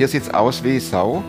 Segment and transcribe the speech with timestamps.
[0.00, 1.22] hier sieht es aus wie Sau.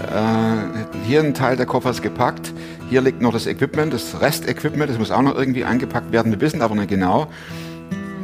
[0.00, 2.50] Äh, hier ein Teil der Koffer ist gepackt.
[2.88, 6.32] Hier liegt noch das Equipment, das Restequipment, das muss auch noch irgendwie angepackt werden.
[6.32, 7.26] Wir wissen aber nicht genau,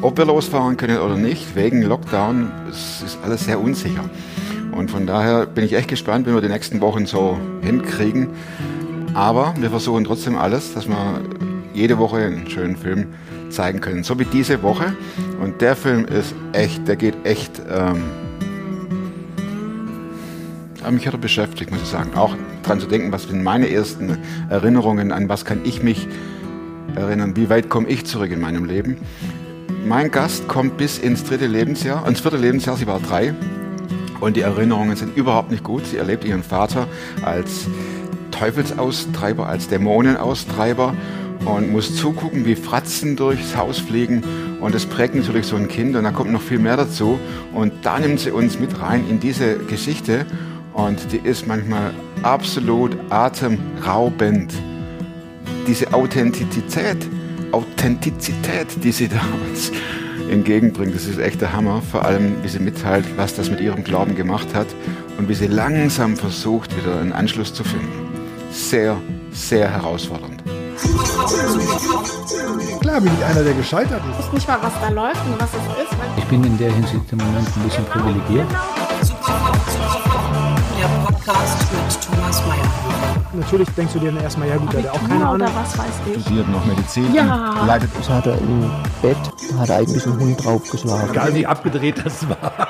[0.01, 1.55] ob wir losfahren können oder nicht.
[1.55, 4.09] Wegen Lockdown es ist alles sehr unsicher.
[4.73, 8.29] Und von daher bin ich echt gespannt, wenn wir die nächsten Wochen so hinkriegen.
[9.13, 11.21] Aber wir versuchen trotzdem alles, dass wir
[11.75, 13.09] jede Woche einen schönen Film
[13.51, 14.03] zeigen können.
[14.03, 14.95] So wie diese Woche.
[15.43, 17.61] Und der Film ist echt, der geht echt.
[17.69, 18.28] Ähm,
[20.91, 22.15] mich hat er beschäftigt, muss ich sagen.
[22.15, 26.07] Auch dran zu denken, was sind meine ersten Erinnerungen, an was kann ich mich
[26.95, 28.99] erinnern, wie weit komme ich zurück in meinem Leben.
[29.87, 33.35] Mein Gast kommt bis ins dritte Lebensjahr, ins vierte Lebensjahr, sie war drei.
[34.21, 35.87] Und die Erinnerungen sind überhaupt nicht gut.
[35.87, 36.89] Sie erlebt ihren Vater
[37.23, 37.67] als
[38.33, 40.95] Teufelsaustreiber, als Dämonenaustreiber
[41.45, 44.25] und muss zugucken, wie Fratzen durchs Haus fliegen.
[44.61, 47.19] Und das prägt natürlich so ein Kind und da kommt noch viel mehr dazu.
[47.55, 50.27] Und da nimmt sie uns mit rein in diese Geschichte
[50.75, 54.53] und die ist manchmal absolut atemraubend.
[55.67, 56.97] Diese Authentizität,
[57.53, 59.73] Authentizität, die sie da uns
[60.31, 61.83] entgegenbringt, das ist echt der Hammer.
[61.83, 64.67] Vor allem, wie sie mitteilt, was das mit ihrem Glauben gemacht hat
[65.19, 68.09] und wie sie langsam versucht, wieder einen Anschluss zu finden.
[68.51, 68.97] Sehr,
[69.33, 70.43] sehr herausfordernd.
[72.81, 74.21] Klar bin ich einer, der gescheitert ist.
[74.21, 75.97] Ich weiß nicht mal, was da läuft und was es ist.
[76.17, 78.47] Ich bin in der Hinsicht im Moment ein bisschen privilegiert.
[81.29, 83.21] Podcast mit Thomas Mayer.
[83.35, 85.47] Natürlich denkst du dir dann erstmal, ja gut, hat auch keine Ahnung.
[85.55, 86.23] was weiß ich.
[86.23, 87.67] Studiert noch Medizin, Ja.
[87.67, 88.71] leidet Das hat er im
[89.03, 89.19] Bett,
[89.51, 91.11] da hat er eigentlich einen Hund draufgeschlagen.
[91.11, 92.69] Egal wie abgedreht das war.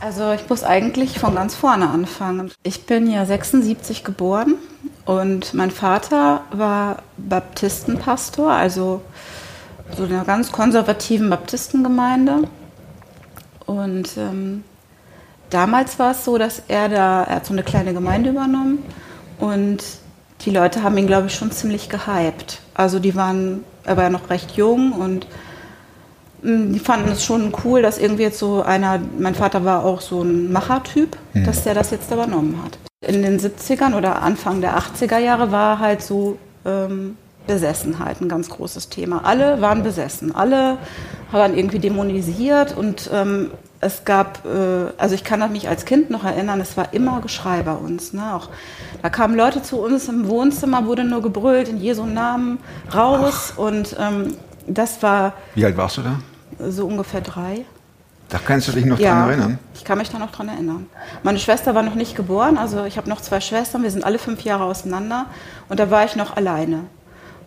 [0.00, 2.52] Also ich muss eigentlich von ganz vorne anfangen.
[2.62, 4.54] Ich bin ja 76 geboren
[5.06, 9.02] und mein Vater war Baptistenpastor, also
[9.96, 12.44] so einer ganz konservativen Baptistengemeinde.
[13.66, 14.62] Und ähm,
[15.50, 18.82] damals war es so, dass er da, er hat so eine kleine Gemeinde übernommen
[19.38, 19.78] und
[20.42, 22.60] die Leute haben ihn, glaube ich, schon ziemlich gehypt.
[22.74, 25.26] Also die waren, er war ja noch recht jung und
[26.42, 30.00] Mm, Die fanden es schon cool, dass irgendwie jetzt so einer, mein Vater war auch
[30.00, 32.78] so ein Machertyp, dass der das jetzt übernommen hat.
[33.06, 37.16] In den 70ern oder Anfang der 80er Jahre war halt so ähm,
[37.46, 39.24] Besessenheit ein ganz großes Thema.
[39.24, 40.76] Alle waren besessen, alle
[41.32, 46.24] waren irgendwie dämonisiert und ähm, es gab, äh, also ich kann mich als Kind noch
[46.24, 48.12] erinnern, es war immer Geschrei bei uns.
[48.12, 48.34] Ne?
[48.34, 48.48] Auch,
[49.02, 52.58] da kamen Leute zu uns im Wohnzimmer, wurde nur gebrüllt, in Jesu Namen
[52.94, 54.36] raus und ähm,
[54.66, 56.18] das war Wie alt warst du da?
[56.68, 57.64] so ungefähr drei.
[58.28, 59.58] Da kannst du dich noch dran erinnern.
[59.74, 60.86] ich kann mich da noch dran erinnern.
[61.24, 64.18] Meine Schwester war noch nicht geboren, also ich habe noch zwei Schwestern, wir sind alle
[64.18, 65.26] fünf Jahre auseinander
[65.68, 66.84] und da war ich noch alleine.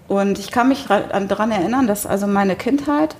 [0.09, 3.15] Und ich kann mich daran erinnern, dass also meine Kindheit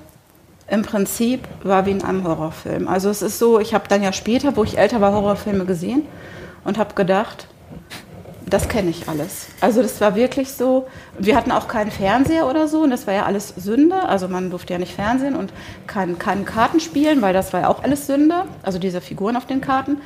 [0.67, 2.87] im Prinzip war wie in einem Horrorfilm.
[2.87, 6.03] Also es ist so, ich habe dann ja später, wo ich älter war, Horrorfilme gesehen
[6.63, 7.47] und habe gedacht,
[8.45, 9.47] das kenne ich alles.
[9.61, 10.87] Also das war wirklich so.
[11.17, 14.03] Wir hatten auch keinen Fernseher oder so und das war ja alles Sünde.
[14.07, 15.51] Also man durfte ja nicht Fernsehen und
[15.87, 18.43] kein, kein Karten spielen, weil das war ja auch alles Sünde.
[18.61, 19.97] Also diese Figuren auf den Karten.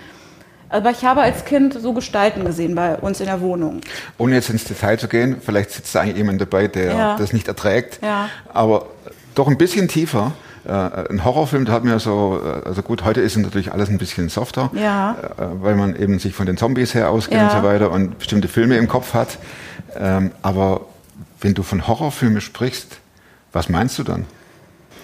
[0.69, 3.81] Aber ich habe als Kind so Gestalten gesehen bei uns in der Wohnung.
[4.18, 7.16] Ohne jetzt ins Detail zu gehen, vielleicht sitzt da eigentlich jemand dabei, der Ja.
[7.18, 8.00] das nicht erträgt.
[8.03, 8.29] Ja.
[8.53, 8.88] Aber
[9.34, 10.34] doch ein bisschen tiefer.
[10.68, 10.72] Äh,
[11.10, 14.28] ein Horrorfilm, da hat mir so, äh, also gut, heute ist natürlich alles ein bisschen
[14.28, 15.16] softer, Ja.
[15.38, 17.46] äh, weil man eben sich von den Zombies her ausgeht Ja.
[17.46, 19.38] und so weiter und bestimmte Filme im Kopf hat.
[19.98, 20.82] Ähm, aber
[21.40, 22.98] wenn du von Horrorfilmen sprichst,
[23.54, 24.26] was meinst du dann?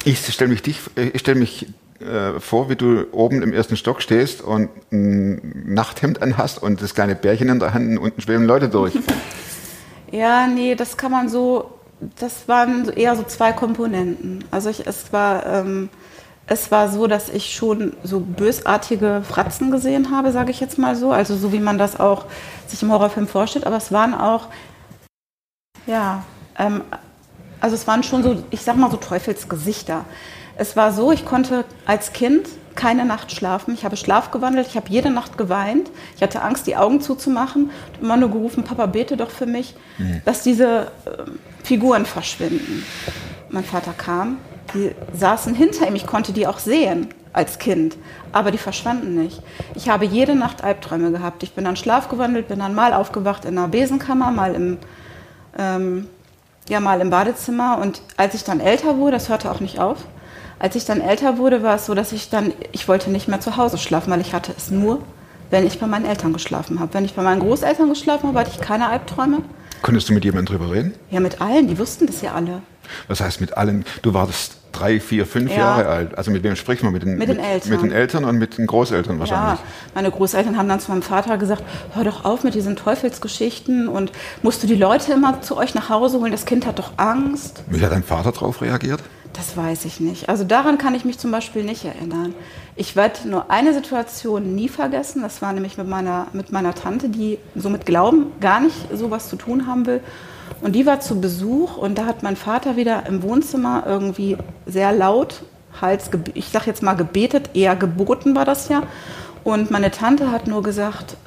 [0.03, 1.67] Ich stelle mich, dich, ich stell mich
[2.01, 6.93] äh, vor, wie du oben im ersten Stock stehst und ein Nachthemd anhast und das
[6.93, 8.93] kleine Bärchen in der Hand und unten schweben Leute durch.
[10.11, 11.71] Ja, nee, das kann man so,
[12.19, 14.43] das waren eher so zwei Komponenten.
[14.51, 15.89] Also ich, es war, ähm,
[16.47, 20.95] es war so, dass ich schon so bösartige Fratzen gesehen habe, sage ich jetzt mal
[20.95, 21.11] so.
[21.11, 22.25] Also so wie man das auch
[22.67, 23.65] sich im Horrorfilm vorstellt.
[23.65, 24.47] Aber es waren auch,
[25.85, 26.23] ja,
[26.57, 26.81] ähm,
[27.59, 30.05] also es waren schon so, ich sag mal so Teufelsgesichter.
[30.55, 33.73] Es war so, ich konnte als Kind keine Nacht schlafen.
[33.73, 35.89] Ich habe Schlaf gewandelt, ich habe jede Nacht geweint.
[36.15, 37.69] Ich hatte Angst, die Augen zuzumachen.
[37.69, 39.75] Ich habe immer nur gerufen, Papa, bete doch für mich,
[40.25, 40.91] dass diese
[41.63, 42.85] Figuren verschwinden.
[43.49, 44.37] Mein Vater kam,
[44.73, 47.97] die saßen hinter ihm, ich konnte die auch sehen als Kind,
[48.31, 49.41] aber die verschwanden nicht.
[49.75, 51.41] Ich habe jede Nacht Albträume gehabt.
[51.43, 54.77] Ich bin dann Schlaf gewandelt, bin dann mal aufgewacht in einer Besenkammer, mal im
[55.57, 56.07] ähm,
[56.69, 59.97] ja mal im Badezimmer und als ich dann älter wurde, das hörte auch nicht auf,
[60.59, 63.41] als ich dann älter wurde, war es so, dass ich dann, ich wollte nicht mehr
[63.41, 64.99] zu Hause schlafen, weil ich hatte es nur,
[65.49, 66.93] wenn ich bei meinen Eltern geschlafen habe.
[66.93, 69.39] Wenn ich bei meinen Großeltern geschlafen habe, hatte ich keine Albträume.
[69.83, 70.93] Konntest du mit jemandem drüber reden?
[71.11, 72.61] Ja, mit allen, die wussten das ja alle.
[73.09, 75.57] Das heißt, mit allen, du wartest drei, vier, fünf Ja.
[75.57, 76.17] Jahre alt.
[76.17, 76.93] Also mit wem spricht man?
[76.93, 77.69] Mit den, Mit den Eltern.
[77.69, 79.59] Mit den Eltern und mit den Großeltern Ja, wahrscheinlich.
[79.93, 81.63] meine Großeltern haben dann zu meinem Vater gesagt,
[81.93, 85.89] hör doch auf mit diesen Teufelsgeschichten und musst du die Leute immer zu euch nach
[85.89, 87.63] Hause holen, das Kind hat doch Angst.
[87.67, 89.01] Wie hat dein Vater darauf reagiert?
[89.33, 90.29] Das weiß ich nicht.
[90.29, 92.35] Also daran kann ich mich zum Beispiel nicht erinnern.
[92.75, 95.23] Ich werde nur eine Situation nie vergessen.
[95.23, 99.29] Das war nämlich mit meiner, mit meiner Tante, die so mit Glauben gar nicht sowas
[99.29, 100.01] zu tun haben will.
[100.61, 104.91] Und die war zu Besuch und da hat mein Vater wieder im Wohnzimmer irgendwie sehr
[104.93, 105.43] laut,
[105.81, 108.83] Hals, ich sag jetzt mal gebetet, eher geboten war das ja.
[109.43, 111.17] Und meine Tante hat nur gesagt,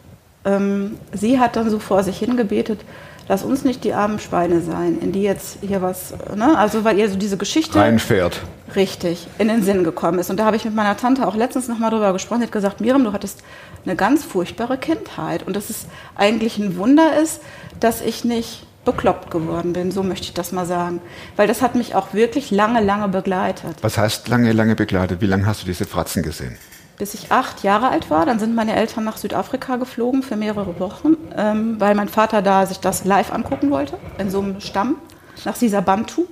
[0.45, 2.81] ähm, sie hat dann so vor sich hingebetet,
[3.29, 6.57] lass uns nicht die armen Schweine sein, in die jetzt hier was, ne?
[6.57, 8.41] also weil ihr so diese Geschichte Reinfährt.
[8.75, 10.31] richtig in den Sinn gekommen ist.
[10.31, 12.41] Und da habe ich mit meiner Tante auch letztens nochmal drüber gesprochen.
[12.41, 13.43] Sie hat gesagt, Miriam, du hattest
[13.85, 15.47] eine ganz furchtbare Kindheit.
[15.47, 17.41] Und dass es eigentlich ein Wunder ist,
[17.81, 21.01] dass ich nicht bekloppt geworden bin, so möchte ich das mal sagen.
[21.35, 23.79] Weil das hat mich auch wirklich lange, lange begleitet.
[23.83, 25.21] Was heißt lange, lange begleitet?
[25.21, 26.57] Wie lange hast du diese Fratzen gesehen?
[26.99, 30.81] Bis ich acht Jahre alt war, dann sind meine Eltern nach Südafrika geflogen für mehrere
[30.81, 34.97] Wochen, ähm, weil mein Vater da sich das live angucken wollte, in so einem Stamm,
[35.45, 36.27] nach Sisabantu.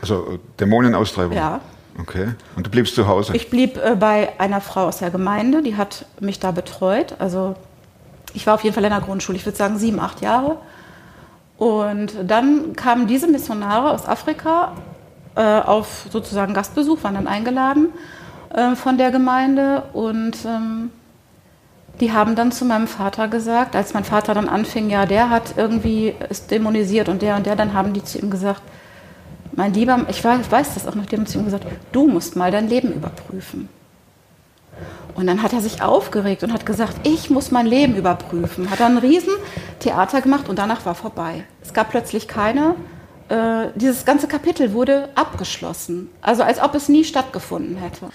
[0.00, 1.36] Also äh, Dämonenaustreibung?
[1.36, 1.60] Ja.
[2.00, 2.34] Okay.
[2.56, 3.34] Und du bliebst zu Hause?
[3.34, 7.16] Ich blieb äh, bei einer Frau aus der Gemeinde, die hat mich da betreut.
[7.18, 7.56] Also
[8.34, 10.58] ich war auf jeden Fall in der Grundschule, ich würde sagen sieben, acht Jahre.
[11.56, 14.72] Und dann kamen diese Missionare aus Afrika
[15.34, 17.88] äh, auf sozusagen Gastbesuch, waren dann eingeladen
[18.54, 20.90] äh, von der Gemeinde und ähm,
[22.00, 25.54] die haben dann zu meinem Vater gesagt, als mein Vater dann anfing, ja, der hat
[25.56, 28.62] irgendwie ist dämonisiert und der und der, dann haben die zu ihm gesagt,
[29.52, 32.34] mein Lieber, ich weiß, weiß das auch noch, die haben zu ihm gesagt, du musst
[32.34, 33.68] mal dein Leben überprüfen.
[35.14, 38.68] Und dann hat er sich aufgeregt und hat gesagt, ich muss mein Leben überprüfen.
[38.70, 41.44] Hat dann ein Riesentheater gemacht und danach war vorbei.
[41.62, 42.74] Es gab plötzlich keine,
[43.28, 46.10] äh, dieses ganze Kapitel wurde abgeschlossen.
[46.20, 48.08] Also als ob es nie stattgefunden hätte.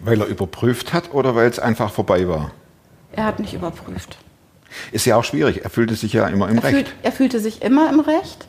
[0.00, 2.50] Weil er überprüft hat oder weil es einfach vorbei war?
[3.12, 4.16] Er hat nicht überprüft.
[4.92, 5.64] Ist ja auch schwierig.
[5.64, 6.74] Er fühlte sich ja immer im Er, Recht.
[6.74, 8.46] fühlt, er fühlte sich immer im Recht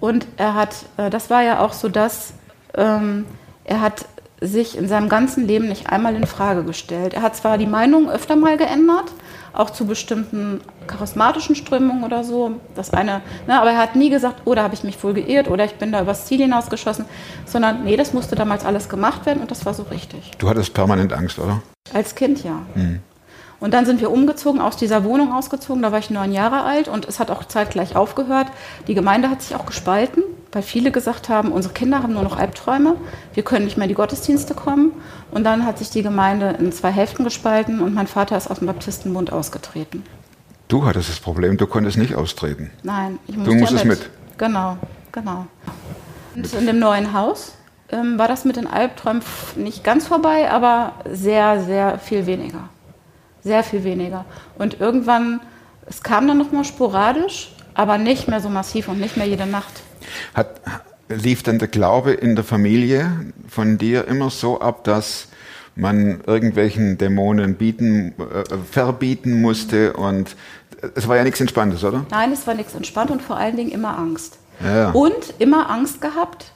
[0.00, 2.32] und er hat, äh, das war ja auch so, dass
[2.74, 3.26] ähm,
[3.64, 4.06] er hat
[4.40, 7.12] sich in seinem ganzen Leben nicht einmal in Frage gestellt.
[7.14, 9.12] Er hat zwar die Meinung öfter mal geändert,
[9.52, 12.52] auch zu bestimmten charismatischen Strömungen oder so.
[12.74, 15.48] Das eine, ne, aber er hat nie gesagt, oh, da habe ich mich wohl geirrt
[15.48, 17.04] oder ich bin da übers Ziel hinausgeschossen,
[17.44, 20.32] sondern nee, das musste damals alles gemacht werden und das war so richtig.
[20.38, 21.62] Du hattest permanent Angst, oder?
[21.92, 22.60] Als Kind ja.
[23.60, 26.88] Und dann sind wir umgezogen, aus dieser Wohnung ausgezogen, da war ich neun Jahre alt
[26.88, 28.46] und es hat auch zeitgleich aufgehört.
[28.86, 30.22] Die Gemeinde hat sich auch gespalten,
[30.52, 32.96] weil viele gesagt haben, unsere Kinder haben nur noch Albträume,
[33.34, 34.92] wir können nicht mehr in die Gottesdienste kommen.
[35.30, 38.58] Und dann hat sich die Gemeinde in zwei Hälften gespalten und mein Vater ist aus
[38.58, 40.04] dem Baptistenbund ausgetreten.
[40.68, 42.70] Du hattest das Problem, du konntest nicht austreten.
[42.82, 44.10] Nein, ich Du musste musstest ja mit.
[44.38, 44.76] Genau,
[45.12, 45.46] genau.
[46.34, 47.52] Und in dem neuen Haus
[47.90, 49.22] ähm, war das mit den Albträumen
[49.56, 52.68] nicht ganz vorbei, aber sehr, sehr viel weniger.
[53.42, 54.24] Sehr viel weniger.
[54.58, 55.40] Und irgendwann,
[55.86, 59.82] es kam dann nochmal sporadisch, aber nicht mehr so massiv und nicht mehr jede Nacht.
[60.34, 60.60] Hat,
[61.08, 63.10] lief denn der Glaube in der Familie
[63.48, 65.28] von dir immer so ab, dass
[65.74, 70.36] man irgendwelchen Dämonen bieten, äh, verbieten musste und
[70.94, 72.04] es war ja nichts Entspanntes, oder?
[72.10, 74.38] Nein, es war nichts entspannt und vor allen Dingen immer Angst.
[74.64, 74.90] Ja.
[74.90, 76.52] Und immer Angst gehabt,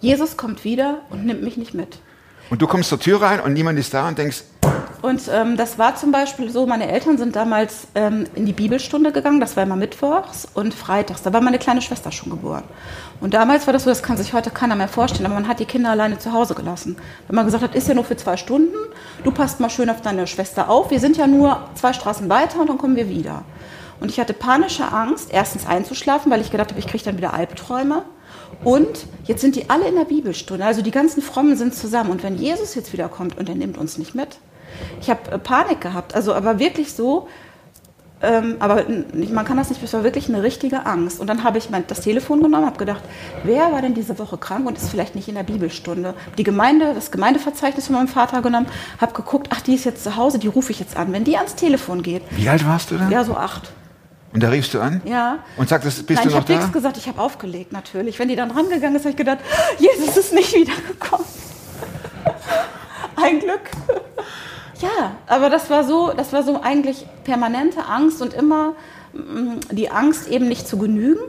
[0.00, 1.98] Jesus kommt wieder und nimmt mich nicht mit.
[2.50, 4.42] Und du kommst zur Tür rein und niemand ist da und denkst,
[5.06, 9.12] Und ähm, das war zum Beispiel so, meine Eltern sind damals ähm, in die Bibelstunde
[9.12, 11.22] gegangen, das war immer mittwochs und freitags.
[11.22, 12.64] Da war meine kleine Schwester schon geboren.
[13.20, 15.60] Und damals war das so, das kann sich heute keiner mehr vorstellen, aber man hat
[15.60, 16.96] die Kinder alleine zu Hause gelassen.
[17.28, 18.74] Wenn man gesagt hat, ist ja nur für zwei Stunden,
[19.22, 22.58] du passt mal schön auf deine Schwester auf, wir sind ja nur zwei Straßen weiter
[22.58, 23.44] und dann kommen wir wieder.
[24.00, 27.32] Und ich hatte panische Angst, erstens einzuschlafen, weil ich gedacht habe, ich kriege dann wieder
[27.32, 28.02] Albträume.
[28.64, 32.10] Und jetzt sind die alle in der Bibelstunde, also die ganzen Frommen sind zusammen.
[32.10, 34.38] Und wenn Jesus jetzt wiederkommt und er nimmt uns nicht mit,
[35.00, 37.28] ich habe äh, Panik gehabt, also aber wirklich so,
[38.22, 38.84] ähm, aber
[39.30, 41.20] man kann das nicht, es war wirklich eine richtige Angst.
[41.20, 43.02] Und dann habe ich mein, das Telefon genommen, habe gedacht,
[43.44, 46.14] wer war denn diese Woche krank und ist vielleicht nicht in der Bibelstunde?
[46.38, 48.66] Die Gemeinde, das Gemeindeverzeichnis von meinem Vater genommen,
[49.00, 51.12] habe geguckt, ach, die ist jetzt zu Hause, die rufe ich jetzt an.
[51.12, 53.10] Wenn die ans Telefon geht, wie alt warst du denn?
[53.10, 53.70] ja, so acht.
[54.32, 55.02] Und da riefst du an?
[55.04, 55.38] Ja.
[55.56, 56.72] Und sagtest, bist Nein, du ich noch habe nichts da?
[56.72, 58.18] gesagt, ich habe aufgelegt natürlich.
[58.18, 59.38] Wenn die dann rangegangen ist, habe ich gedacht,
[59.78, 61.26] Jesus ist nicht wiedergekommen.
[63.16, 63.60] Ein Glück.
[64.80, 68.74] Ja, aber das war so, das war so eigentlich permanente Angst und immer
[69.14, 71.20] mm, die Angst eben nicht zu genügen,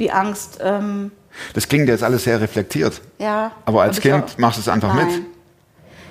[0.00, 1.12] die Angst, ähm,
[1.54, 3.00] Das klingt jetzt alles sehr reflektiert.
[3.18, 3.52] ja.
[3.64, 5.06] Aber als Kind auch- machst du es einfach mit.
[5.06, 5.26] Nein.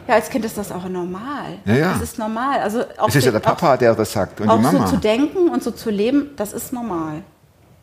[0.07, 1.57] Ja, als Kind ist das auch normal.
[1.65, 1.93] Ja, ja.
[1.93, 2.59] Das ist normal.
[2.59, 4.61] Also auch Es ist ja der die- auch- Papa, der das sagt und auch die
[4.63, 4.85] Mama.
[4.87, 7.23] so zu denken und so zu leben, das ist normal.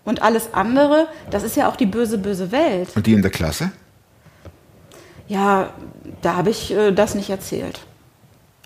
[0.04, 2.88] Und alles andere, das ist ja auch die böse, böse Welt.
[2.96, 3.72] und die in der Klasse?
[5.28, 5.70] Ja,
[6.22, 7.80] da habe ich äh, das nicht erzählt.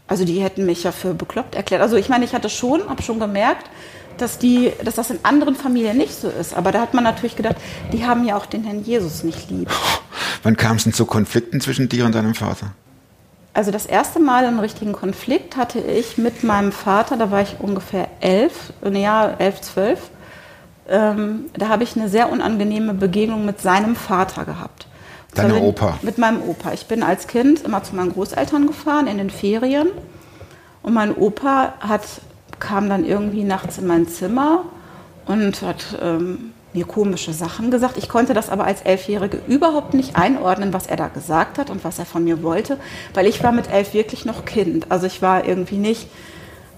[0.08, 1.82] Also die hätten mich ja für bekloppt erklärt.
[1.82, 3.68] Also ich meine, ich hatte schon, habe schon gemerkt,
[4.18, 6.54] dass, die, dass das in anderen Familien nicht so ist.
[6.54, 7.56] Aber da hat man natürlich gedacht,
[7.92, 9.70] die haben ja auch den Herrn Jesus nicht lieb.
[10.42, 12.72] Wann kam es denn zu Konflikten zwischen dir und deinem Vater?
[13.52, 17.56] Also das erste Mal einen richtigen Konflikt hatte ich mit meinem Vater, da war ich
[17.58, 19.98] ungefähr elf, ja, elf, zwölf.
[20.88, 24.85] Ähm, da habe ich eine sehr unangenehme Begegnung mit seinem Vater gehabt.
[25.36, 25.98] Zwar bin- Opa?
[26.02, 26.72] Mit meinem Opa.
[26.72, 29.88] Ich bin als Kind immer zu meinen Großeltern gefahren in den Ferien.
[30.82, 32.02] Und mein Opa hat,
[32.60, 34.64] kam dann irgendwie nachts in mein Zimmer
[35.26, 37.96] und hat ähm, mir komische Sachen gesagt.
[37.96, 41.82] Ich konnte das aber als Elfjährige überhaupt nicht einordnen, was er da gesagt hat und
[41.84, 42.78] was er von mir wollte,
[43.14, 44.90] weil ich war mit elf wirklich noch Kind.
[44.90, 46.08] Also ich war irgendwie nicht,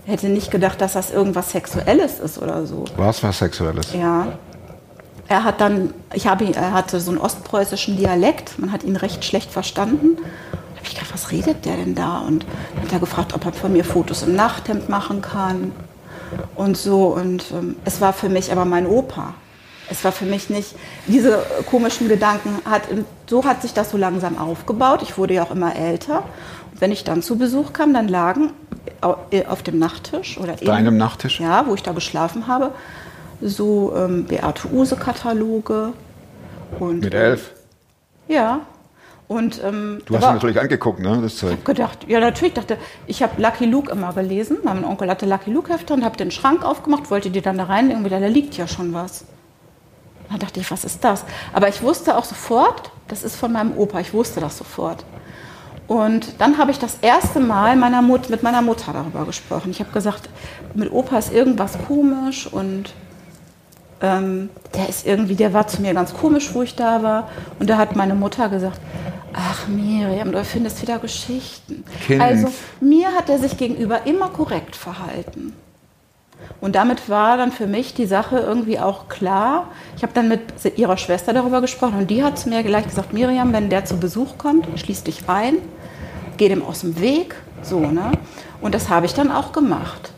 [0.06, 2.84] hätte nicht gedacht, dass das irgendwas Sexuelles ist oder so.
[2.96, 3.92] War es was Sexuelles?
[3.92, 4.38] Ja.
[5.28, 9.24] Er hat dann, ich habe, er hatte so einen ostpreußischen Dialekt, man hat ihn recht
[9.24, 10.16] schlecht verstanden.
[10.16, 12.18] Da habe ich gedacht, was redet der denn da?
[12.18, 15.72] Und dann hat er gefragt, ob er von mir Fotos im Nachthemd machen kann
[16.54, 17.08] und so.
[17.08, 19.34] Und ähm, es war für mich aber mein Opa.
[19.90, 20.74] Es war für mich nicht,
[21.06, 22.82] diese komischen Gedanken, hat,
[23.26, 25.00] so hat sich das so langsam aufgebaut.
[25.02, 26.24] Ich wurde ja auch immer älter.
[26.72, 28.52] Und wenn ich dann zu Besuch kam, dann lagen
[29.30, 31.40] äh, auf dem Nachttisch oder Deinem Nachttisch?
[31.40, 32.72] ja, wo ich da geschlafen habe,
[33.40, 35.92] so ähm, Beate Use-Kataloge.
[36.78, 37.52] und Mit elf?
[38.28, 38.60] Ja.
[39.26, 41.18] Und ähm, Du hast ihn natürlich angeguckt, ne?
[41.22, 41.50] Das Zeug.
[41.50, 44.56] ich hab gedacht, ja natürlich dachte, ich habe Lucky Luke immer gelesen.
[44.64, 47.64] Mein Onkel hatte Lucky Luke Hefte und habe den Schrank aufgemacht, wollte die dann da
[47.64, 49.24] reinlegen, wieder da liegt ja schon was.
[50.30, 51.24] Da dachte ich, was ist das?
[51.52, 54.00] Aber ich wusste auch sofort, das ist von meinem Opa.
[54.00, 55.04] Ich wusste das sofort.
[55.86, 59.70] Und dann habe ich das erste Mal meiner Mut, mit meiner Mutter darüber gesprochen.
[59.70, 60.28] Ich habe gesagt,
[60.74, 62.92] mit Opa ist irgendwas komisch und
[64.00, 67.28] ähm, der ist irgendwie, der war zu mir ganz komisch, wo ich da war.
[67.58, 68.80] Und da hat meine Mutter gesagt,
[69.32, 71.84] ach Miriam, du erfindest wieder Geschichten.
[72.06, 72.22] Kind.
[72.22, 75.52] Also mir hat er sich gegenüber immer korrekt verhalten.
[76.60, 79.68] Und damit war dann für mich die Sache irgendwie auch klar.
[79.96, 80.42] Ich habe dann mit
[80.76, 83.98] ihrer Schwester darüber gesprochen und die hat zu mir gleich gesagt, Miriam, wenn der zu
[83.98, 85.58] Besuch kommt, schließ dich ein,
[86.36, 88.12] geh dem aus dem Weg, so, ne?
[88.60, 90.10] Und das habe ich dann auch gemacht.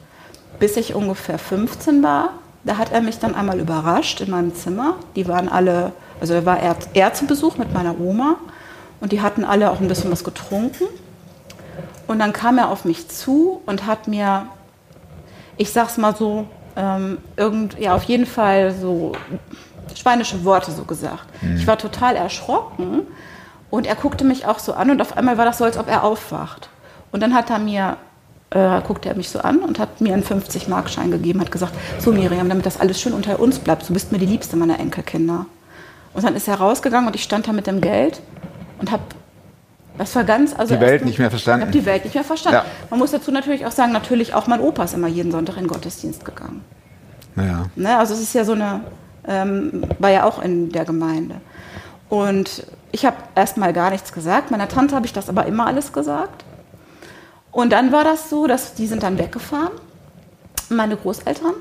[0.59, 2.31] Bis ich ungefähr 15 war,
[2.65, 4.97] da hat er mich dann einmal überrascht in meinem Zimmer.
[5.17, 8.37] Die waren alle, also da war er, er zu Besuch mit meiner Oma
[9.01, 10.85] und die hatten alle auch ein bisschen was getrunken.
[12.07, 14.47] Und dann kam er auf mich zu und hat mir
[15.61, 19.13] ich sag's mal so, ähm, irgend, ja, auf jeden Fall so
[19.95, 21.27] schweinische Worte so gesagt.
[21.55, 23.03] Ich war total erschrocken
[23.69, 25.87] und er guckte mich auch so an und auf einmal war das so, als ob
[25.87, 26.71] er aufwacht.
[27.13, 27.99] Und dann hat er mir,
[28.51, 32.13] äh, guckte er mich so an und hat mir einen 50-Mark-Schein gegeben, hat gesagt, so
[32.13, 35.47] Miriam, damit das alles schön unter uns bleibt, du bist mir die Liebste meiner Enkelkinder.
[36.13, 38.21] Und dann ist er rausgegangen und ich stand da mit dem Geld
[38.79, 39.03] und habe
[39.99, 41.61] das war ganz, also Die Welt nicht mehr verstanden.
[41.61, 42.61] Ich habe die Welt nicht mehr verstanden.
[42.65, 42.89] Ja.
[42.89, 45.65] Man muss dazu natürlich auch sagen, natürlich auch mein Opa ist immer jeden Sonntag in
[45.65, 46.65] den Gottesdienst gegangen.
[47.35, 47.67] Naja.
[47.77, 47.99] Ne?
[47.99, 48.81] Also es ist ja so eine,
[49.29, 51.37] ähm, war ja auch in der Gemeinde.
[52.09, 54.51] Und ich habe erst mal gar nichts gesagt.
[54.51, 56.45] Meiner Tante habe ich das aber immer alles gesagt.
[57.53, 59.73] Und dann war das so, dass die sind dann weggefahren,
[60.69, 61.55] meine Großeltern.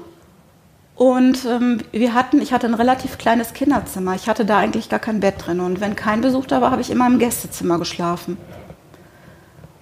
[0.96, 4.16] Und ähm, wir hatten, ich hatte ein relativ kleines Kinderzimmer.
[4.16, 5.62] Ich hatte da eigentlich gar kein Bett drin.
[5.62, 8.38] Und wenn kein Besuch da war, habe ich immer im Gästezimmer geschlafen.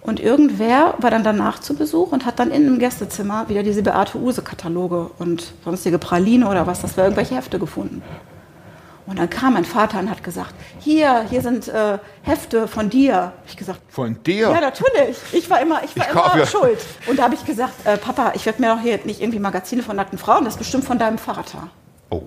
[0.07, 3.83] Und irgendwer war dann danach zu Besuch und hat dann in einem Gästezimmer wieder diese
[3.83, 8.01] Beate Use-Kataloge und sonstige Praline oder was, das war irgendwelche Hefte gefunden.
[9.07, 13.15] Und dann kam mein Vater und hat gesagt, hier, hier sind äh, Hefte von dir.
[13.15, 14.49] Hab ich gesagt, Von dir?
[14.49, 15.17] ja, natürlich.
[15.31, 16.77] Ich war immer, ich war Ich immer schuld.
[17.07, 19.81] Und da habe ich gesagt, äh, Papa, ich werde mir doch hier nicht irgendwie Magazine
[19.81, 21.69] von nackten Frauen, das ist bestimmt von deinem Vater.
[22.09, 22.23] Oh.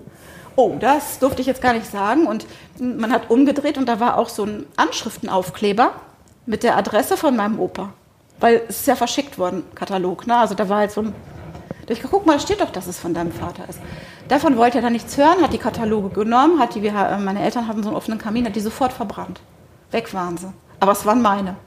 [0.55, 2.25] Oh, das durfte ich jetzt gar nicht sagen.
[2.25, 2.45] Und
[2.79, 5.91] man hat umgedreht und da war auch so ein Anschriftenaufkleber
[6.45, 7.93] mit der Adresse von meinem Opa.
[8.39, 10.25] Weil es ist ja verschickt worden, Katalog.
[10.25, 10.35] Ne?
[10.35, 11.13] Also da war halt so ein.
[11.85, 13.79] Da ich guck mal, da steht doch, dass es von deinem Vater ist.
[14.31, 17.41] Davon wollte er dann nichts hören, hat die Kataloge genommen, hat die, wir, äh, meine
[17.43, 19.41] Eltern hatten so einen offenen Kamin, hat die sofort verbrannt.
[19.91, 20.53] Weg waren sie.
[20.79, 21.57] Aber es waren meine.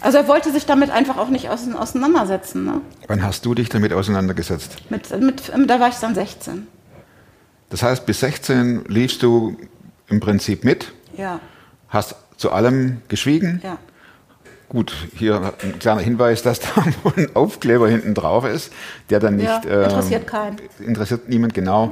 [0.00, 2.64] Also er wollte sich damit einfach auch nicht ausein- auseinandersetzen.
[2.64, 2.80] Ne?
[3.06, 4.90] Wann hast du dich damit auseinandergesetzt?
[4.90, 6.66] Mit, mit, da war ich dann 16.
[7.70, 9.56] Das heißt, bis 16 liefst du
[10.08, 11.38] im Prinzip mit, Ja,
[11.88, 13.60] hast zu allem geschwiegen.
[13.62, 13.78] ja.
[14.72, 18.72] Gut, hier ein kleiner Hinweis, dass da wohl ein Aufkleber hinten drauf ist,
[19.10, 19.46] der dann nicht.
[19.66, 20.56] Ja, interessiert keinen.
[20.78, 21.90] Interessiert niemand, genau.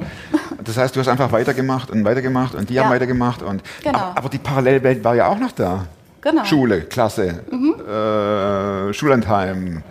[0.63, 2.83] Das heißt, du hast einfach weitergemacht und weitergemacht und die Ja.
[2.85, 3.43] haben weitergemacht.
[3.43, 3.99] Und, Genau.
[3.99, 5.85] aber, aber die Parallelwelt war ja auch noch da.
[6.21, 6.43] Genau.
[6.43, 9.83] Schule, Klasse, äh, Schullandheim,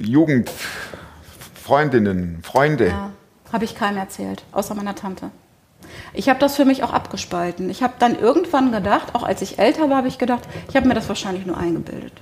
[0.00, 0.50] Jugend,
[1.62, 2.88] Freundinnen, Freunde.
[2.88, 3.10] Ja,
[3.52, 5.30] habe ich keinem erzählt, außer meiner Tante.
[6.12, 7.70] Ich habe das für mich auch abgespalten.
[7.70, 10.88] Ich habe dann irgendwann gedacht, auch als ich älter war, habe ich gedacht, ich habe
[10.88, 12.12] mir das wahrscheinlich nur eingebildet.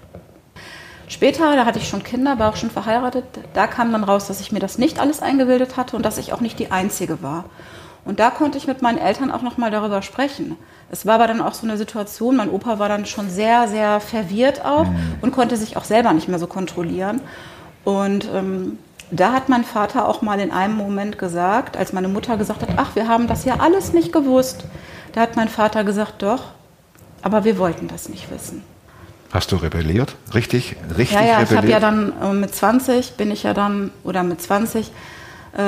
[1.09, 4.41] Später, da hatte ich schon Kinder, war auch schon verheiratet, da kam dann raus, dass
[4.41, 7.47] ich mir das nicht alles eingebildet hatte und dass ich auch nicht die Einzige war.
[8.05, 10.57] Und da konnte ich mit meinen Eltern auch nochmal darüber sprechen.
[10.91, 14.01] Es war aber dann auch so eine Situation, mein Opa war dann schon sehr, sehr
[14.01, 14.87] verwirrt auch
[15.21, 17.21] und konnte sich auch selber nicht mehr so kontrollieren.
[17.85, 18.79] Und ähm,
[19.11, 22.71] da hat mein Vater auch mal in einem Moment gesagt, als meine Mutter gesagt hat,
[22.77, 24.65] ach, wir haben das ja alles nicht gewusst.
[25.13, 26.45] Da hat mein Vater gesagt, doch,
[27.23, 28.63] aber wir wollten das nicht wissen.
[29.33, 30.17] Hast du rebelliert?
[30.35, 30.77] Richtig?
[30.97, 31.71] Richtig Ja, ja, ich habe rebelliert?
[31.71, 35.63] ja dann äh, mit 20 bin ich ja dann, oder mit 20, äh,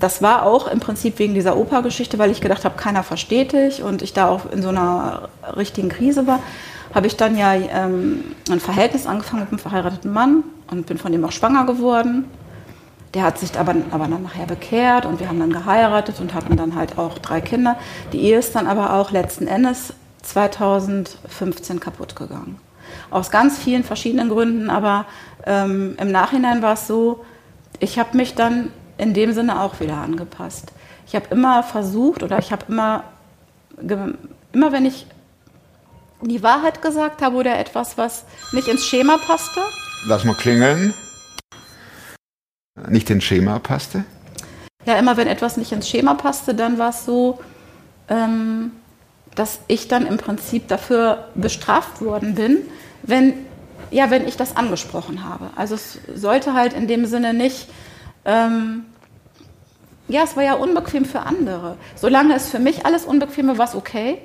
[0.00, 3.82] das war auch im Prinzip wegen dieser Opergeschichte, weil ich gedacht habe, keiner versteht dich
[3.82, 6.40] und ich da auch in so einer richtigen Krise war,
[6.94, 11.12] habe ich dann ja ähm, ein Verhältnis angefangen mit einem verheirateten Mann und bin von
[11.12, 12.24] dem auch schwanger geworden.
[13.16, 16.54] Der hat sich aber, aber dann nachher bekehrt und wir haben dann geheiratet und hatten
[16.58, 17.78] dann halt auch drei Kinder.
[18.12, 22.60] Die Ehe ist dann aber auch letzten Endes 2015 kaputt gegangen.
[23.10, 25.06] Aus ganz vielen verschiedenen Gründen, aber
[25.46, 27.24] ähm, im Nachhinein war es so,
[27.80, 30.72] ich habe mich dann in dem Sinne auch wieder angepasst.
[31.06, 33.04] Ich habe immer versucht oder ich habe immer,
[34.52, 35.06] immer wenn ich
[36.20, 39.62] die Wahrheit gesagt habe oder etwas, was nicht ins Schema passte,
[40.04, 40.94] Lass mal klingeln.
[42.96, 44.06] Nicht ins Schema passte?
[44.86, 47.38] Ja, immer wenn etwas nicht ins Schema passte, dann war es so,
[48.08, 48.70] ähm,
[49.34, 52.56] dass ich dann im Prinzip dafür bestraft worden bin,
[53.02, 53.34] wenn,
[53.90, 55.50] ja, wenn ich das angesprochen habe.
[55.56, 57.68] Also es sollte halt in dem Sinne nicht,
[58.24, 58.86] ähm,
[60.08, 61.76] ja, es war ja unbequem für andere.
[61.96, 64.22] Solange es für mich alles unbequem war, war es okay.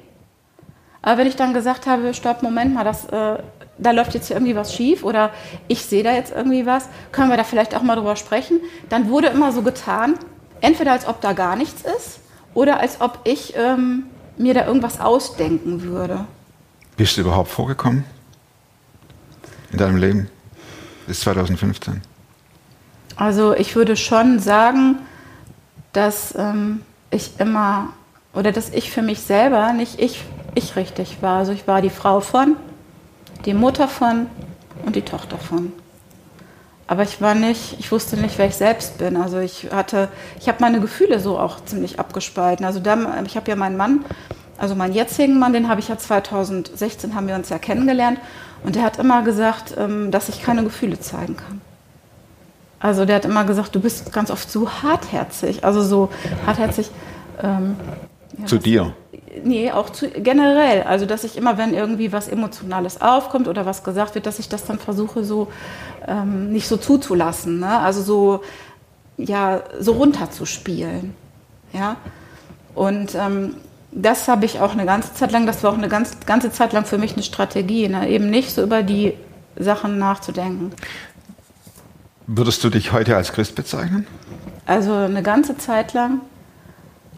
[1.02, 3.44] Aber wenn ich dann gesagt habe, stopp, Moment mal, das, äh,
[3.82, 5.32] da läuft jetzt hier irgendwie was schief oder
[5.68, 9.10] ich sehe da jetzt irgendwie was, können wir da vielleicht auch mal drüber sprechen, dann
[9.10, 10.16] wurde immer so getan,
[10.62, 12.20] entweder als ob da gar nichts ist
[12.54, 14.04] oder als ob ich ähm,
[14.38, 16.26] mir da irgendwas ausdenken würde.
[16.96, 18.04] Bist du überhaupt vorgekommen?
[19.72, 20.30] In deinem Leben?
[21.08, 22.02] Bis 2015.
[23.16, 25.00] Also ich würde schon sagen,
[25.94, 27.90] dass ähm, ich immer
[28.34, 30.24] oder dass ich für mich selber nicht ich,
[30.56, 31.40] ich richtig war.
[31.40, 32.56] Also ich war die Frau von,
[33.46, 34.28] die Mutter von
[34.86, 35.74] und die Tochter von.
[36.88, 39.16] Aber ich war nicht, ich wusste nicht, wer ich selbst bin.
[39.16, 42.66] Also ich hatte, ich habe meine Gefühle so auch ziemlich abgespalten.
[42.66, 44.04] Also da, ich habe ja meinen Mann,
[44.58, 48.20] also meinen jetzigen Mann, den habe ich ja 2016, haben wir uns ja kennengelernt.
[48.64, 51.62] Und der hat immer gesagt, ähm, dass ich keine Gefühle zeigen kann.
[52.82, 55.64] Also der hat immer gesagt, du bist ganz oft so hartherzig.
[55.64, 56.10] Also so
[56.46, 56.90] hartherzig.
[57.42, 57.76] Ähm,
[58.38, 58.94] ja, Zu dir.
[59.44, 60.84] Nee, auch zu, generell.
[60.84, 64.50] Also, dass ich immer, wenn irgendwie was Emotionales aufkommt oder was gesagt wird, dass ich
[64.50, 65.48] das dann versuche, so
[66.08, 67.60] ähm, nicht so zuzulassen.
[67.60, 67.80] Ne?
[67.80, 68.44] Also so,
[69.18, 71.14] ja, so runterzuspielen.
[71.74, 71.98] Ja.
[72.76, 73.56] Und ähm,
[73.92, 76.74] das habe ich auch eine ganze Zeit lang, das war auch eine ganz, ganze Zeit
[76.74, 78.10] lang für mich eine Strategie, ne?
[78.10, 79.14] eben nicht so über die
[79.58, 80.72] Sachen nachzudenken.
[82.28, 84.08] Würdest du dich heute als Christ bezeichnen?
[84.66, 86.22] Also eine ganze Zeit lang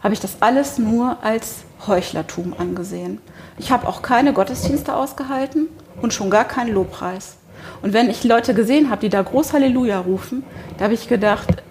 [0.02, 3.20] habe ich das alles nur als Heuchlertum angesehen.
[3.58, 5.68] Ich habe auch keine Gottesdienste ausgehalten
[6.00, 7.36] und schon gar keinen Lobpreis.
[7.82, 10.44] Und wenn ich Leute gesehen habe, die da groß Halleluja rufen,
[10.78, 11.62] da habe ich gedacht,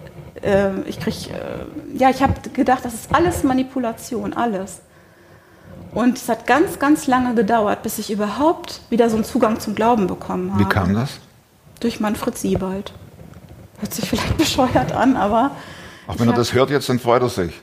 [0.42, 4.80] äh, ich krieg, äh, ja, ich habe gedacht, das ist alles Manipulation, alles.
[5.92, 9.74] Und es hat ganz, ganz lange gedauert, bis ich überhaupt wieder so einen Zugang zum
[9.74, 10.64] Glauben bekommen habe.
[10.64, 11.20] Wie kam das?
[11.80, 12.92] Durch Manfred Siebald.
[13.78, 15.52] Hört sich vielleicht bescheuert an, aber
[16.08, 17.60] Auch wenn er das hört jetzt, dann freut er sich.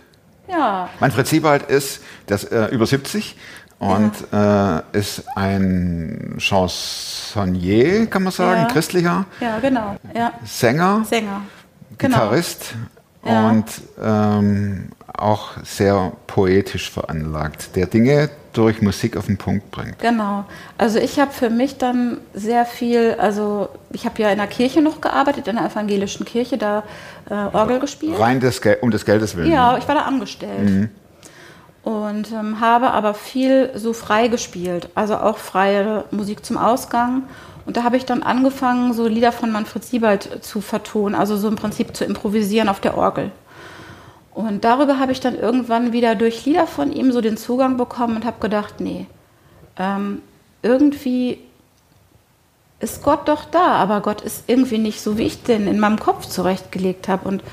[0.52, 3.36] Ja, Manfred Siebald ist das, äh, über 70
[3.80, 8.68] und äh, ist ein Chansonnier, kann man sagen, Ja.
[8.68, 10.34] christlicher ja, genau, ja.
[10.46, 11.42] Sänger, Sänger.
[11.98, 12.16] Genau.
[12.18, 12.74] Gitarrist
[13.26, 13.50] Ja.
[13.50, 13.66] und
[14.02, 14.90] ähm,
[15.22, 20.00] auch sehr poetisch veranlagt, der Dinge durch Musik auf den Punkt bringt.
[20.00, 20.46] Genau.
[20.78, 24.82] Also ich habe für mich dann sehr viel, also ich habe ja in der Kirche
[24.82, 26.84] noch gearbeitet, in der evangelischen Kirche, da
[27.30, 28.20] äh, Orgel gespielt.
[28.20, 29.52] Rein des Gel um des Geldes willen.
[29.52, 30.90] Ja, ich war da angestellt.
[31.84, 37.24] Und ähm, habe aber viel so frei gespielt, also auch freie Musik zum Ausgang.
[37.66, 41.48] Und da habe ich dann angefangen, so Lieder von Manfred Siebald zu vertonen, also so
[41.48, 43.32] im Prinzip zu improvisieren auf der Orgel.
[44.34, 48.16] Und darüber habe ich dann irgendwann wieder durch Lieder von ihm so den Zugang bekommen
[48.16, 49.08] und habe gedacht, nee,
[49.78, 50.22] ähm,
[50.62, 51.40] irgendwie
[52.80, 56.00] ist Gott doch da, aber Gott ist irgendwie nicht so, wie ich den in meinem
[56.00, 57.28] Kopf zurechtgelegt habe.
[57.28, 57.44] Und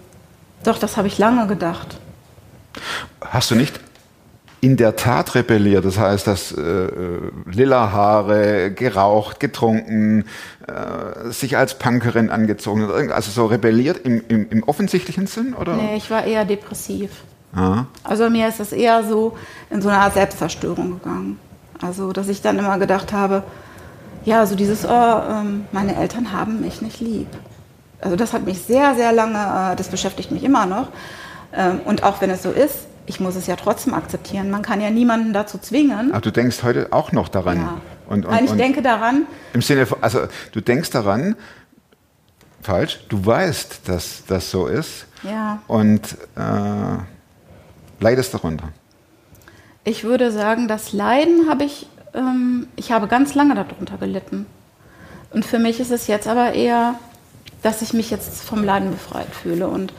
[0.64, 2.00] Doch, das habe ich lange gedacht.
[3.22, 3.80] hast du nicht
[4.62, 5.86] in der Tat rebelliert?
[5.86, 10.26] Das heißt, dass äh, äh, lila Haare, geraucht, getrunken,
[10.68, 15.54] äh, sich als Punkerin angezogen, irgend- also so rebelliert im, im, im offensichtlichen Sinn?
[15.54, 15.76] Oder?
[15.76, 17.12] Nee, ich war eher depressiv.
[17.56, 17.86] Ah.
[18.04, 19.38] Also mir ist das eher so
[19.70, 21.40] in so eine Art Selbstzerstörung gegangen.
[21.82, 23.44] Also, dass ich dann immer gedacht habe,
[24.26, 27.28] ja, so dieses, oh, ähm, meine Eltern haben mich nicht lieb.
[28.02, 30.90] Also das hat mich sehr, sehr lange, äh, das beschäftigt mich immer noch.
[31.54, 34.50] Ähm, und auch wenn es so ist, ich muss es ja trotzdem akzeptieren.
[34.50, 36.12] Man kann ja niemanden dazu zwingen.
[36.12, 37.58] Aber du denkst heute auch noch daran.
[37.58, 37.82] Ja.
[38.08, 41.36] Und, und, Nein, ich und denke daran, Im Sinne von, also du denkst daran,
[42.62, 46.02] falsch, du weißt, dass das so ist ja, und
[46.36, 46.98] äh,
[48.00, 48.70] leidest darunter.
[49.84, 54.46] ich würde sagen, das Leiden habe ich, ähm, ich habe ganz lange darunter gelitten.
[55.32, 56.96] Und für mich ist es jetzt aber eher,
[57.62, 59.68] dass ich mich jetzt vom Leiden befreit fühle.
[59.68, 59.94] Und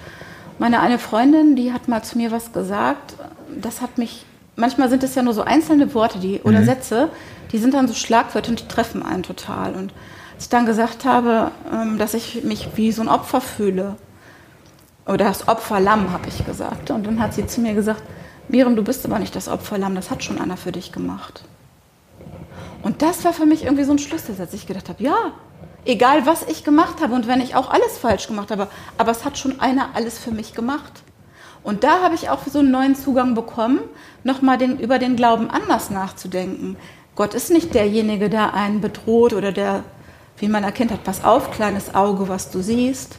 [0.59, 3.15] meine eine Freundin, die hat mal zu mir was gesagt,
[3.61, 4.25] das hat mich,
[4.57, 7.11] manchmal sind es ja nur so einzelne Worte die, oder Sätze,
[7.53, 9.75] die sind dann so Schlagwörter und die treffen einen total.
[9.75, 9.93] Und
[10.35, 13.97] als ich dann gesagt habe, ähm, dass ich mich wie so ein Opfer fühle,
[15.07, 16.91] oder das Opferlamm, habe ich gesagt.
[16.91, 18.03] Und dann hat sie zu mir gesagt,
[18.49, 21.45] Miriam, du bist aber nicht das Opferlamm, das hat schon einer für dich gemacht.
[22.87, 24.55] Und das war für mich irgendwie so ein Schlüsselsatz.
[24.55, 25.33] Ich gedacht habe, ja,
[25.85, 29.25] egal was ich gemacht habe und wenn ich auch alles falsch gemacht habe, aber es
[29.25, 31.03] hat schon einer alles für mich gemacht.
[31.65, 33.81] Und da habe ich auch so einen neuen Zugang bekommen,
[34.23, 36.77] nochmal den, über den Glauben anders nachzudenken.
[37.17, 39.83] Gott ist nicht derjenige, der einen bedroht oder der,
[40.39, 43.17] wie man erkennt hat, pass auf, kleines Auge, was du siehst.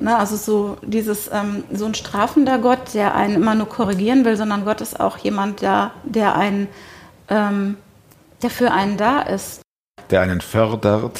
[0.00, 4.36] Ne, also so dieses ähm, so ein strafender Gott, der einen immer nur korrigieren will,
[4.36, 6.66] sondern Gott ist auch jemand, der, der einen,
[7.28, 7.76] ähm,
[8.42, 9.60] der für einen da ist.
[10.10, 11.18] Der einen fördert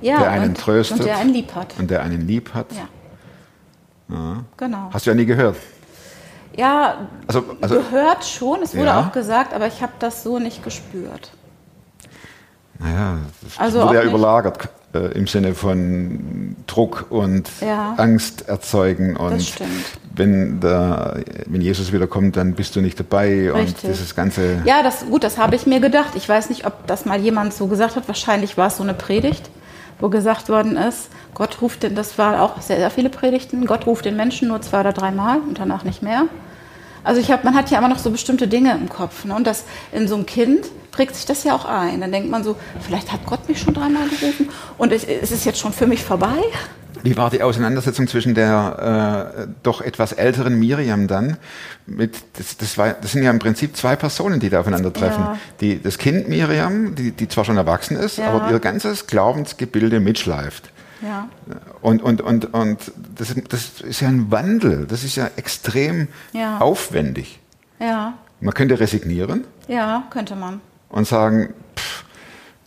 [0.00, 1.00] Ja, Der einen und, tröstet.
[1.00, 1.74] und der einen lieb hat.
[1.78, 2.66] und der einen lieb hat.
[2.72, 4.44] Ja.
[4.56, 4.88] Genau.
[4.92, 5.56] Hast du ja nie gehört.
[6.56, 9.00] Ja, Also, also gehört schon, es wurde Ja.
[9.00, 11.30] auch gesagt, aber ich habe das so nicht gespürt.
[12.78, 14.58] naja, das Also wurde ja nicht- überlagert
[14.94, 17.94] äh, im Sinne von Druck und Ja.
[17.96, 19.16] Angst erzeugen.
[19.16, 19.70] Und stimmt.
[20.14, 23.90] wenn, der, wenn Jesus wiederkommt, dann bist du nicht dabei und Richtig.
[23.90, 24.62] dieses ganze.
[24.64, 26.14] Ja, das, gut, das habe ich mir gedacht.
[26.14, 28.08] Ich weiß nicht, ob das mal jemand so gesagt hat.
[28.08, 29.50] Wahrscheinlich war es so eine Predigt,
[30.00, 33.86] wo gesagt worden ist, Gott ruft den, das war auch sehr, sehr viele Predigten, Gott
[33.86, 36.24] ruft den Menschen nur zwei oder dreimal und danach nicht mehr.
[37.04, 39.24] Also ich hab, man hat ja immer noch so bestimmte Dinge im Kopf.
[39.24, 39.34] Ne?
[39.34, 42.00] Und das in so einem Kind prägt sich das ja auch ein.
[42.00, 45.44] Dann denkt man so, vielleicht hat Gott mich schon dreimal gerufen und es, es ist
[45.44, 46.36] jetzt schon für mich vorbei.
[47.04, 51.36] Wie war die Auseinandersetzung zwischen der äh, doch etwas älteren Miriam dann
[51.86, 55.22] mit, das, das, war, das sind ja im Prinzip zwei Personen, die da aufeinandertreffen.
[55.22, 55.38] Ja.
[55.60, 58.30] Die, das Kind Miriam, die, die zwar schon erwachsen ist, Ja.
[58.30, 60.70] aber ihr ganzes Glaubensgebilde mitschleift.
[61.00, 61.28] Ja,
[61.80, 66.08] Und, und, und, und das, ist- das ist ja ein Wandel, das ist ja extrem
[66.32, 66.58] Ja.
[66.58, 67.38] aufwendig.
[67.78, 70.60] ja, Man könnte resignieren ja, könnte man.
[70.88, 72.04] und sagen, pff,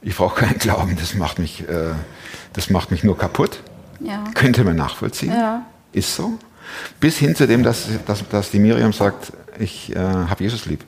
[0.01, 1.93] ich brauche keinen Glauben, das macht mich, äh,
[2.53, 3.61] das macht mich nur kaputt.
[3.99, 5.31] Ja, Könnte man nachvollziehen.
[5.33, 5.65] Ja.
[5.91, 6.39] Ist so.
[6.99, 10.83] Bis hin zu dem, dass, dass, dass die Miriam sagt, ich äh, habe Jesus lieb.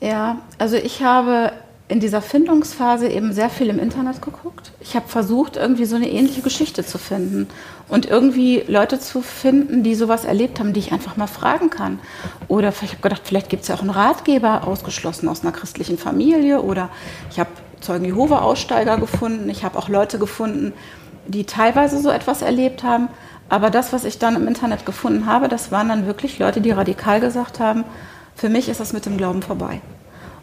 [0.00, 1.52] Ja, also ich habe
[1.88, 4.72] in dieser Findungsphase eben sehr viel im Internet geguckt.
[4.80, 7.46] Ich habe versucht, irgendwie so eine ähnliche Geschichte zu finden
[7.88, 12.00] und irgendwie Leute zu finden, die sowas erlebt haben, die ich einfach mal fragen kann.
[12.48, 15.96] Oder ich habe gedacht, vielleicht gibt es ja auch einen Ratgeber, ausgeschlossen aus einer christlichen
[15.96, 16.60] Familie.
[16.62, 16.88] Oder
[17.30, 19.48] ich habe Zeugen Jehova Aussteiger gefunden.
[19.48, 20.72] Ich habe auch Leute gefunden,
[21.28, 23.08] die teilweise so etwas erlebt haben.
[23.48, 26.72] Aber das, was ich dann im Internet gefunden habe, das waren dann wirklich Leute, die
[26.72, 27.84] radikal gesagt haben,
[28.34, 29.80] für mich ist das mit dem Glauben vorbei.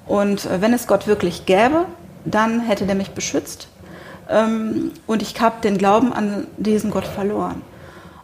[0.05, 1.85] Und äh, wenn es Gott wirklich gäbe,
[2.25, 3.67] dann hätte der mich beschützt.
[4.29, 7.61] Ähm, und ich habe den Glauben an diesen Gott verloren.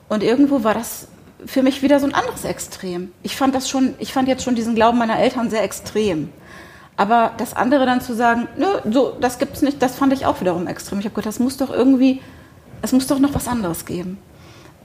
[0.08, 1.08] Und irgendwo war das
[1.46, 3.12] für mich wieder so ein anderes Extrem.
[3.24, 6.30] Ich fand das schon, ich fand jetzt schon diesen Glauben meiner Eltern sehr extrem.
[6.98, 10.42] Aber das andere dann zu sagen, nö, so, das gibt's nicht, das fand ich auch
[10.42, 11.00] wiederum extrem.
[11.00, 12.22] Ich habe gedacht, das muss doch irgendwie,
[12.82, 14.18] es muss doch noch was anderes geben.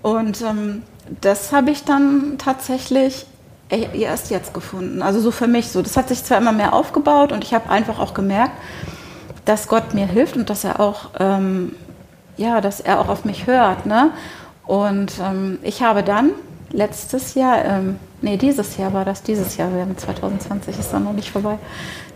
[0.03, 0.83] Und ähm,
[1.21, 3.27] das habe ich dann tatsächlich
[3.69, 5.03] erst jetzt gefunden.
[5.03, 5.83] Also so für mich so.
[5.83, 8.53] Das hat sich zwar immer mehr aufgebaut und ich habe einfach auch gemerkt,
[9.45, 11.75] dass Gott mir hilft und dass er auch, ähm,
[12.37, 13.87] ja, dass er auch auf mich hört.
[13.87, 14.11] Ne?
[14.67, 16.31] Und ähm, ich habe dann
[16.71, 21.05] letztes Jahr, ähm, nee, dieses Jahr war das, dieses Jahr, wir haben 2020, ist dann
[21.05, 21.59] noch nicht vorbei.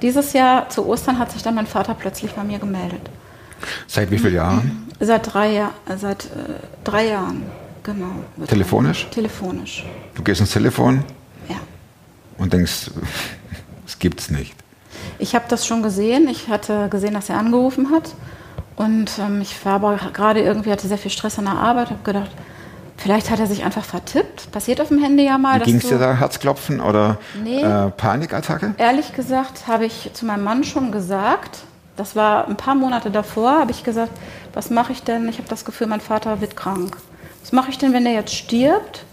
[0.02, 3.02] Dieses Jahr zu Ostern hat sich dann mein Vater plötzlich bei mir gemeldet.
[3.86, 4.88] Seit wie vielen Jahren?
[5.00, 6.28] Seit drei, Jahr, seit, äh,
[6.84, 7.42] drei Jahren,
[7.82, 8.10] genau.
[8.46, 9.08] Telefonisch?
[9.10, 9.84] Telefonisch,
[10.14, 11.04] Du gehst ins Telefon
[11.48, 11.56] ja.
[12.38, 12.90] und denkst,
[13.86, 14.54] es gibt's nicht.
[15.18, 16.28] Ich habe das schon gesehen.
[16.28, 18.14] Ich hatte gesehen, dass er angerufen hat.
[18.76, 22.02] Und ähm, ich war aber gerade irgendwie, hatte sehr viel Stress an der Arbeit, habe
[22.04, 22.30] gedacht,
[22.96, 24.52] vielleicht hat er sich einfach vertippt.
[24.52, 25.58] Passiert auf dem Handy ja mal.
[25.60, 26.14] Ging es dir da?
[26.14, 27.60] Herzklopfen oder Nee.
[27.62, 28.74] äh, Panikattacke?
[28.78, 31.58] Ehrlich gesagt habe ich zu meinem Mann schon gesagt,
[31.96, 34.12] das war ein paar Monate davor, habe ich gesagt,
[34.54, 35.28] was mache ich denn?
[35.28, 36.96] Ich habe das Gefühl, mein Vater wird krank.
[37.42, 39.04] Was mache ich denn, wenn er jetzt stirbt?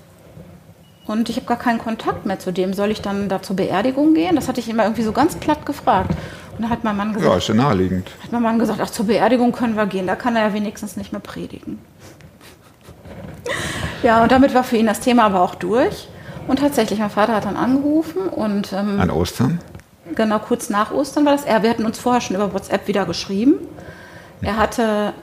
[1.07, 2.73] Und ich habe gar keinen Kontakt mehr zu dem.
[2.73, 4.35] Soll ich dann da zur Beerdigung gehen?
[4.35, 6.09] Das hatte ich immer irgendwie so ganz platt gefragt.
[6.57, 8.09] Und dann hat mein Mann gesagt, Ja, ist ja naheliegend.
[8.23, 10.95] hat mein Mann gesagt, ach, zur Beerdigung können wir gehen, da kann er ja wenigstens
[10.97, 11.79] nicht mehr predigen.
[14.03, 16.07] Ja, und damit war für ihn das Thema aber auch durch.
[16.47, 19.59] Und tatsächlich, mein Vater hat dann angerufen und ähm, An Ostern?
[20.15, 21.43] genau kurz nach Ostern war das.
[21.43, 23.55] Er, wir hatten uns vorher schon über WhatsApp wieder geschrieben.
[24.41, 25.13] Er hatte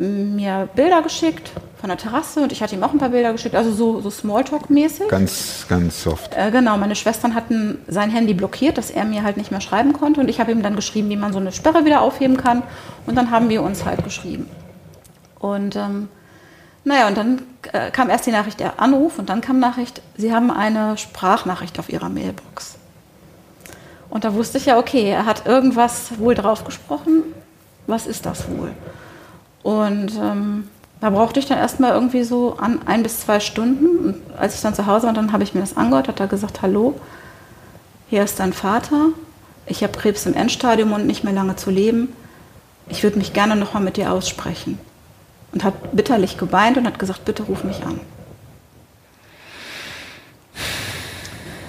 [0.00, 3.54] mir Bilder geschickt von der Terrasse und ich hatte ihm auch ein paar Bilder geschickt,
[3.54, 5.08] also so, so Smalltalk-mäßig.
[5.08, 6.34] Ganz, ganz soft.
[6.34, 9.92] Äh, genau, meine Schwestern hatten sein Handy blockiert, dass er mir halt nicht mehr schreiben
[9.92, 10.20] konnte.
[10.20, 12.62] Und ich habe ihm dann geschrieben, wie man so eine Sperre wieder aufheben kann.
[13.06, 14.48] Und dann haben wir uns halt geschrieben.
[15.38, 16.08] Und ähm,
[16.84, 20.32] naja, und dann äh, kam erst die Nachricht, der Anruf, und dann kam Nachricht, Sie
[20.32, 22.76] haben eine Sprachnachricht auf Ihrer Mailbox.
[24.08, 27.22] Und da wusste ich ja, okay, er hat irgendwas wohl drauf gesprochen.
[27.86, 28.72] Was ist das wohl?
[29.62, 30.68] Und ähm,
[31.00, 33.98] da brauchte ich dann erstmal irgendwie so an ein bis zwei Stunden.
[33.98, 36.26] Und als ich dann zu Hause war, dann habe ich mir das angehört, hat er
[36.26, 36.94] gesagt, hallo,
[38.08, 39.08] hier ist dein Vater.
[39.66, 42.12] Ich habe Krebs im Endstadium und nicht mehr lange zu leben.
[42.88, 44.78] Ich würde mich gerne nochmal mit dir aussprechen.
[45.52, 48.00] Und hat bitterlich geweint und hat gesagt, bitte ruf mich an.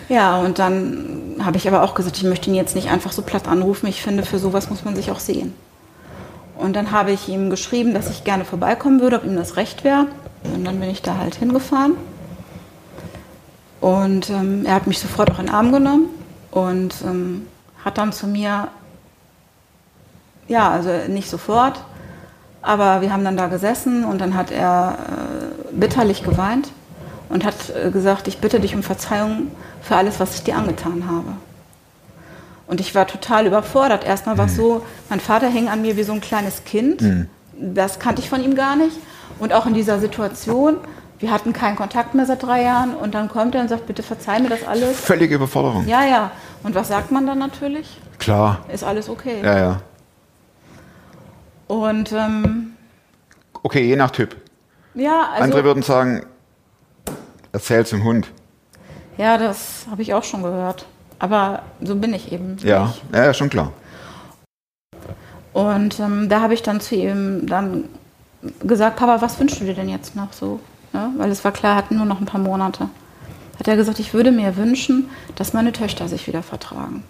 [0.10, 3.22] Ja, und dann habe ich aber auch gesagt, ich möchte ihn jetzt nicht einfach so
[3.22, 3.88] platt anrufen.
[3.88, 5.54] Ich finde, für sowas muss man sich auch sehen.
[6.62, 9.84] Und dann habe ich ihm geschrieben, dass ich gerne vorbeikommen würde, ob ihm das recht
[9.84, 10.06] wäre.
[10.43, 11.93] Und dann bin ich da halt hingefahren.
[13.80, 16.06] Und ähm, er hat mich sofort auch in den Arm genommen
[16.52, 17.47] und ähm,
[17.84, 18.67] hat dann zu mir,
[20.47, 21.84] ja, also nicht sofort,
[22.62, 25.00] aber wir haben dann da gesessen und dann hat er
[25.71, 26.69] äh, bitterlich geweint
[27.30, 29.47] und hat äh, gesagt, ich bitte dich um Verzeihung
[29.82, 31.34] für alles, was ich dir angetan habe.
[32.72, 34.06] Und ich war total überfordert.
[34.06, 37.04] Erstmal war es so, mein Vater hing an mir wie so ein kleines Kind.
[37.54, 38.98] Das kannte ich von ihm gar nicht.
[39.40, 40.78] Und auch in dieser Situation,
[41.20, 42.96] wir hatten keinen Kontakt mehr seit drei Jahren.
[42.96, 45.02] Und dann kommt er und sagt, bitte verzeih mir das alles.
[45.02, 45.86] Völlige Überforderung.
[45.86, 46.32] Ja, ja.
[46.64, 48.00] Und was sagt man dann natürlich?
[48.20, 48.64] Klar.
[48.72, 49.42] Ist alles okay.
[49.44, 49.82] Ja, ja.
[51.68, 52.72] Und ähm,
[53.64, 54.38] Okay, je nach Typ.
[54.94, 56.26] ja, also, Andere würden sagen,
[57.52, 58.32] erzähl zum Hund.
[59.18, 60.86] ja, das habe ich auch schon gehört.
[61.22, 62.58] Aber so bin ich eben.
[62.64, 63.04] Ja, nicht.
[63.14, 63.72] ja, schon klar.
[65.54, 67.84] Und ähm, da habe ich dann zu ihm dann
[68.64, 70.60] gesagt, Papa, was wünschst du dir denn jetzt noch so?
[70.94, 71.12] Ne?
[71.18, 72.90] Weil es war klar, er hat nur noch ein paar Monate.
[73.60, 77.04] Hat er gesagt, ich würde mir wünschen, dass meine Töchter sich wieder vertragen.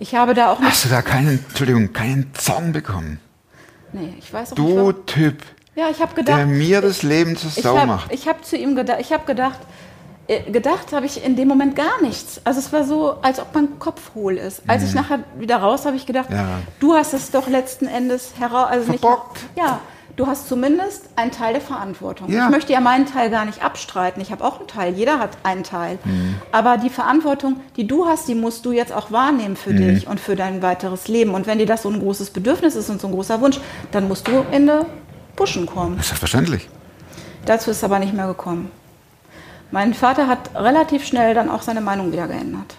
[0.00, 0.60] Ich habe da auch.
[0.60, 3.20] Hast du da keinen, Entschuldigung, keinen Zorn bekommen?
[3.92, 4.76] Nee, ich weiß auch Du nicht.
[4.76, 5.06] warum.
[5.06, 5.42] Typ,
[5.76, 6.36] Ja, ich habe gedacht.
[6.38, 8.12] der mir das Leben zur ich Sau hab, macht.
[8.12, 9.58] Ich habe zu ihm gedacht, ich habe gedacht,
[10.52, 12.40] gedacht habe ich in dem Moment gar nichts.
[12.44, 14.62] Also es war so, als ob mein Kopf hohl ist.
[14.66, 16.36] Als ich nachher wieder raus habe ich gedacht, Mhm.
[16.36, 16.46] Ja.
[16.80, 19.42] du hast es doch letzten Endes heraus, also Verbockt.
[19.42, 19.80] nicht, ja,
[20.16, 22.30] du hast zumindest einen Teil der Verantwortung.
[22.30, 22.44] Ja.
[22.44, 24.20] Ich möchte ja meinen Teil gar nicht abstreiten.
[24.20, 24.92] Ich habe auch einen Teil.
[24.94, 25.98] Jeder hat einen Teil.
[26.04, 26.34] Mhm.
[26.52, 29.76] Aber die Verantwortung, die du hast, die musst du jetzt auch wahrnehmen für Mhm.
[29.78, 31.34] dich und für dein weiteres Leben.
[31.34, 33.60] Und wenn dir das so ein großes Bedürfnis ist und so ein großer Wunsch,
[33.92, 34.80] dann musst du in die
[35.36, 35.94] Buschen kommen.
[36.02, 36.68] Selbstverständlich.
[37.46, 38.70] Dazu ist es aber nicht mehr gekommen.
[39.70, 42.76] Mein Vater hat relativ schnell dann auch seine Meinung wieder geändert.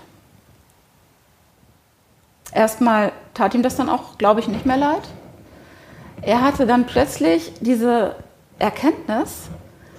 [2.52, 5.04] erstmal tat ihm das dann auch, glaube ich, nicht mehr leid.
[6.21, 8.15] Er hatte dann plötzlich diese
[8.58, 9.49] Erkenntnis,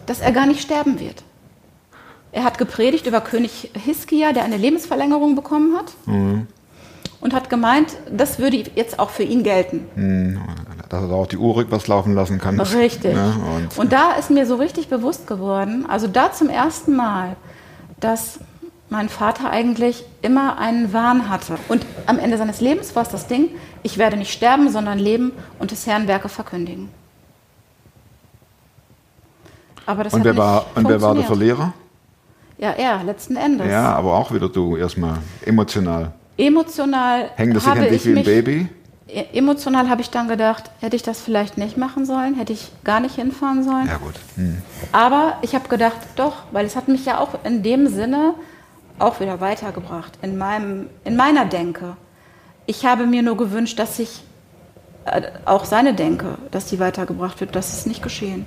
[0.06, 1.22] dass er gar nicht sterben wird.
[2.32, 5.92] Er hat gepredigt über König Hiskia, der eine Lebensverlängerung bekommen hat.
[7.20, 10.40] Und hat gemeint, das würde jetzt auch für ihn gelten.
[10.90, 12.60] Dass er auch die Uhr rückwärts laufen lassen kann.
[12.60, 13.14] Richtig.
[13.14, 17.36] Ja, und, und da ist mir so richtig bewusst geworden, also da zum ersten Mal,
[18.00, 18.40] dass
[18.90, 21.56] mein Vater eigentlich immer einen Wahn hatte.
[21.68, 23.50] Und am Ende seines Lebens war es das Ding,
[23.84, 26.88] ich werde nicht sterben, sondern leben und des Herrn Werke verkündigen.
[29.86, 31.24] Aber das und wer, war, und wer war der.
[31.24, 31.72] Verlierer?
[32.58, 33.68] Ja, er, letzten Endes.
[33.68, 36.12] Ja, aber auch wieder du erstmal emotional.
[36.36, 38.68] Emotional Hängt das sich an dich ich wie ein Baby?
[39.32, 43.00] Emotional habe ich dann gedacht, hätte ich das vielleicht nicht machen sollen, hätte ich gar
[43.00, 43.86] nicht hinfahren sollen.
[43.86, 44.14] Ja, gut.
[44.36, 44.62] Hm.
[44.92, 48.34] Aber ich habe gedacht, doch, weil es hat mich ja auch in dem Sinne
[48.98, 51.96] auch wieder weitergebracht, in, meinem, in meiner Denke.
[52.66, 54.22] Ich habe mir nur gewünscht, dass ich
[55.06, 57.56] äh, auch seine Denke, dass die weitergebracht wird.
[57.56, 58.46] Das ist nicht geschehen.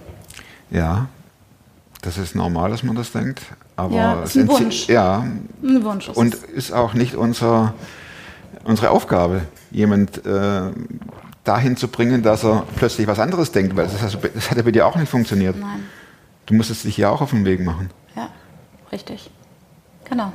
[0.70, 1.08] Ja,
[2.02, 3.42] das ist normal, dass man das denkt.
[3.76, 4.88] Aber Ja, es ist ein Wunsch.
[4.88, 5.26] Ja,
[5.64, 6.10] Ein Wunsch.
[6.10, 6.44] ist und es.
[6.44, 7.74] ist auch nicht unser,
[8.64, 10.62] unsere Aufgabe, jemand äh,
[11.44, 14.64] dahin zu bringen, dass er plötzlich was anderes denkt, weil das, hast das hat ja
[14.64, 15.58] bei dir auch nicht funktioniert.
[15.60, 15.84] Nein,
[16.46, 17.90] Du musstest dich ja auch auf den Weg machen.
[18.16, 18.30] ja,
[18.92, 19.30] richtig.
[20.10, 20.34] Genau.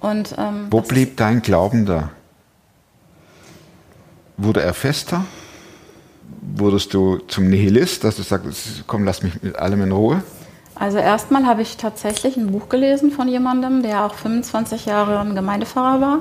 [0.00, 2.10] Und ähm, Wo blieb dein Glauben da?
[4.36, 5.24] Wurde er fester?
[6.56, 10.22] Wurdest du zum Nihilist, dass du sagst, komm, lass mich mit allem in Ruhe?
[10.76, 15.34] Also erstmal habe ich tatsächlich ein Buch gelesen von jemandem, der auch 25 Jahre ein
[15.34, 16.18] Gemeindepfarrer war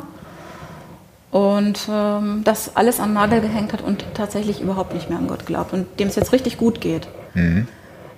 [1.38, 5.46] und ähm, das alles an Nagel gehängt hat und tatsächlich überhaupt nicht mehr an Gott
[5.46, 7.08] glaubt und dem es jetzt richtig gut geht.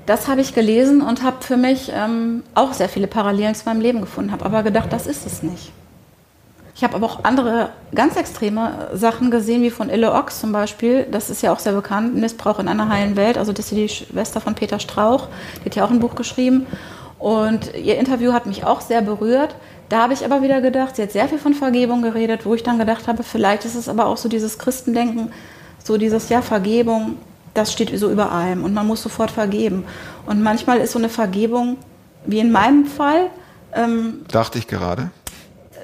[0.06, 3.82] Das habe ich gelesen und habe für mich ähm, auch sehr viele Parallelen zu meinem
[3.82, 5.74] Leben gefunden, habe aber gedacht, das ist es nicht.
[6.76, 11.06] Ich habe aber auch andere ganz extreme Sachen gesehen, wie von Ille Ox zum Beispiel.
[11.12, 13.38] Das ist ja auch sehr bekannt, Missbrauch in einer heilen Welt.
[13.38, 15.28] Also das ist die Schwester von Peter Strauch,
[15.58, 16.68] die hat ja auch ein Buch geschrieben.
[17.18, 19.56] Und ihr Interview hat mich auch sehr berührt.
[19.90, 22.64] Da habe ich aber wieder gedacht, sie hat sehr viel von Vergebung geredet, wo ich
[22.64, 25.32] dann gedacht habe, vielleicht ist es aber auch so dieses Christendenken,
[25.84, 27.18] so dieses, ja, Vergebung,
[27.56, 29.86] das steht so über allem und man muss sofort vergeben.
[30.28, 31.78] Und manchmal ist so eine Vergebung,
[32.26, 33.28] wie in meinem Fall,
[33.74, 35.10] ähm, Dachte ich gerade.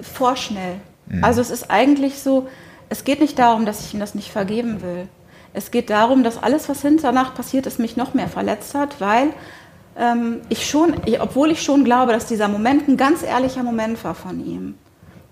[0.02, 0.76] vorschnell.
[1.22, 2.48] Also es ist eigentlich so,
[2.90, 5.08] es geht nicht darum, dass ich ihm das nicht vergeben will.
[5.54, 9.30] Es geht darum, dass alles, was hinterher passiert ist, mich noch mehr verletzt hat, weil
[9.98, 14.04] ähm, ich schon, ich, obwohl ich schon glaube, dass dieser Moment ein ganz ehrlicher Moment
[14.04, 14.76] war von ihm,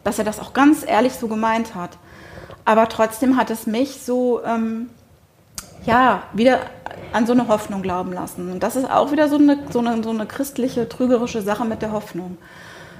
[0.04, 1.98] dass er das auch ganz ehrlich so gemeint hat,
[2.66, 4.90] aber trotzdem hat es mich so, ähm,
[5.86, 6.62] ja, wieder
[7.12, 8.52] an so eine Hoffnung glauben lassen.
[8.52, 11.82] Und das ist auch wieder so eine, so eine, so eine christliche, trügerische Sache mit
[11.82, 12.38] der Hoffnung.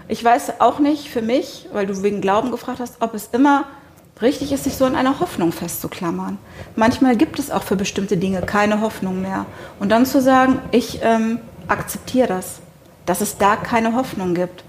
[0.08, 3.66] Ich weiß auch nicht für mich, weil du wegen Glauben gefragt hast, ob es immer
[4.22, 6.38] richtig ist, sich so an einer Hoffnung festzuklammern.
[6.76, 9.46] Manchmal gibt es auch für bestimmte Dinge keine Hoffnung mehr.
[9.80, 12.60] Und dann zu sagen, ich ähm, akzeptiere das,
[13.06, 14.64] dass es da keine Hoffnung gibt.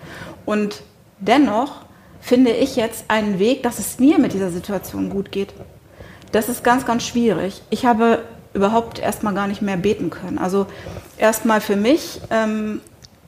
[0.45, 0.83] Und
[1.19, 1.85] dennoch
[2.21, 5.55] finde ich jetzt einen Weg, dass es mir mit dieser Situation gut geht.
[6.33, 7.63] Das ist ganz, ganz schwierig.
[7.71, 8.23] Ich habe
[8.55, 10.39] überhaupt erstmal gar nicht mehr beten können.
[10.39, 10.67] Also
[11.19, 12.81] erstmal für mich ähm,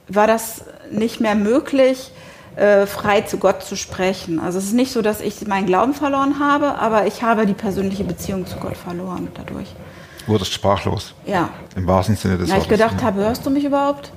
[0.09, 2.13] war das nicht mehr möglich,
[2.57, 4.41] äh, frei zu Gott zu sprechen.
[4.41, 7.55] Also es ist nicht so, dass ich meinen Glauben verloren habe, aber ich habe die
[7.55, 9.69] persönliche Beziehung zu Gott verloren dadurch.
[10.27, 11.15] Wurdest sprachlos.
[11.27, 12.79] Ja, Im wahrsten Sinne des weil ich Wortes.
[12.79, 13.07] gedacht ja.
[13.07, 14.13] habe, hörst du mich überhaupt?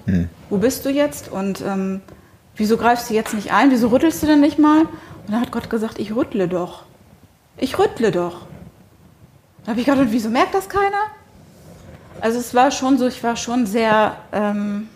[0.50, 1.32] Wo bist du jetzt?
[1.32, 2.02] Und ähm,
[2.56, 3.72] wieso greifst du jetzt nicht ein?
[3.72, 4.82] Wieso rüttelst du denn nicht mal?
[4.82, 4.89] Und
[5.28, 6.84] dann hat Gott gesagt, ich rüttle doch.
[7.58, 8.48] Ich rüttle doch.
[9.63, 11.12] Da habe ich gedacht, und wieso merkt das keiner?
[12.22, 14.89] Also es war schon so, ich war schon sehr, ähm,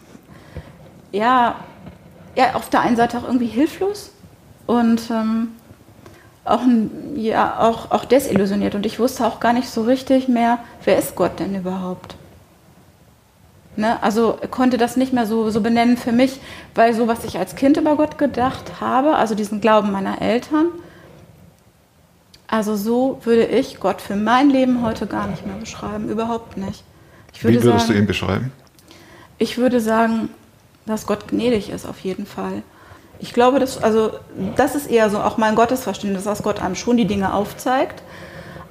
[1.11, 1.55] ja,
[2.35, 4.11] ja, auf der einen Seite auch irgendwie hilflos
[4.65, 5.49] und ähm,
[6.45, 6.61] auch,
[7.15, 8.75] ja, auch, auch desillusioniert.
[8.75, 12.15] Und ich wusste auch gar nicht so richtig mehr, wer ist Gott denn überhaupt?
[13.75, 14.01] Ne?
[14.03, 16.39] Also konnte das nicht mehr so, so benennen für mich,
[16.75, 20.67] weil so, was ich als Kind über Gott gedacht habe, also diesen Glauben meiner Eltern,
[22.47, 26.83] also so würde ich Gott für mein Leben heute gar nicht mehr beschreiben, überhaupt nicht.
[27.33, 28.51] Ich würde Wie würdest sagen, du ihn beschreiben?
[29.39, 30.29] ich würde sagen,
[30.85, 32.61] dass Gott gnädig ist, auf jeden Fall.
[33.23, 34.11] Ich glaube, dass, also,
[34.57, 38.03] das ist eher so auch mein Gottesverständnis, dass Gott einem schon die Dinge aufzeigt,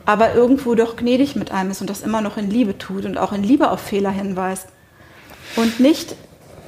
[0.05, 3.17] aber irgendwo doch gnädig mit einem ist und das immer noch in Liebe tut und
[3.17, 4.69] auch in Liebe auf Fehler hinweist.
[5.57, 6.17] Und nicht,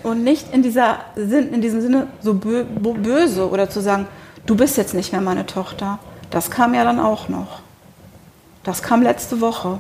[0.03, 4.07] und nicht in, dieser Sinn, in diesem Sinne so böse oder zu sagen,
[4.47, 5.99] du bist jetzt nicht mehr meine Tochter.
[6.31, 7.61] Das kam ja dann auch noch.
[8.63, 9.79] Das kam letzte Woche.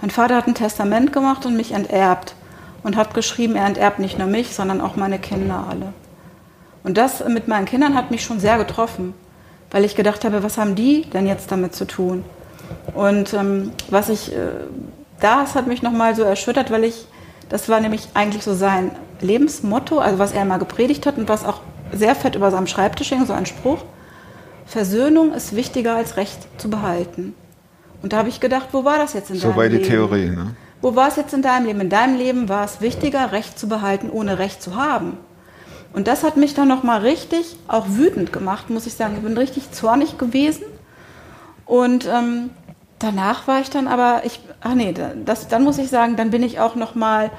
[0.00, 2.36] Mein Vater hat ein Testament gemacht und mich enterbt
[2.84, 5.92] und hat geschrieben, er enterbt nicht nur mich, sondern auch meine Kinder alle.
[6.82, 9.14] Und das mit meinen Kindern hat mich schon sehr getroffen,
[9.70, 12.24] weil ich gedacht habe, was haben die denn jetzt damit zu tun?
[12.94, 14.50] Und ähm, was ich, äh,
[15.20, 17.06] das hat mich nochmal so erschüttert, weil ich,
[17.48, 21.44] das war nämlich eigentlich so sein Lebensmotto, also was er mal gepredigt hat und was
[21.44, 21.60] auch
[21.92, 23.84] sehr fett über seinem Schreibtisch hing, so ein Spruch.
[24.66, 27.34] Versöhnung ist wichtiger als Recht zu behalten.
[28.02, 29.88] Und da habe ich gedacht, wo war das jetzt in So deinem war die Leben?
[29.88, 30.30] Theorie.
[30.30, 30.54] Ne?
[30.80, 31.80] Wo war es jetzt in deinem Leben?
[31.80, 35.16] In deinem Leben war es wichtiger, Recht zu behalten, ohne Recht zu haben.
[35.92, 39.14] Und das hat mich dann nochmal richtig auch wütend gemacht, muss ich sagen.
[39.16, 40.64] Ich bin richtig zornig gewesen.
[41.64, 42.50] Und ähm,
[42.98, 46.42] danach war ich dann aber, ich, ach nee, das, dann muss ich sagen, dann bin
[46.42, 47.30] ich auch nochmal,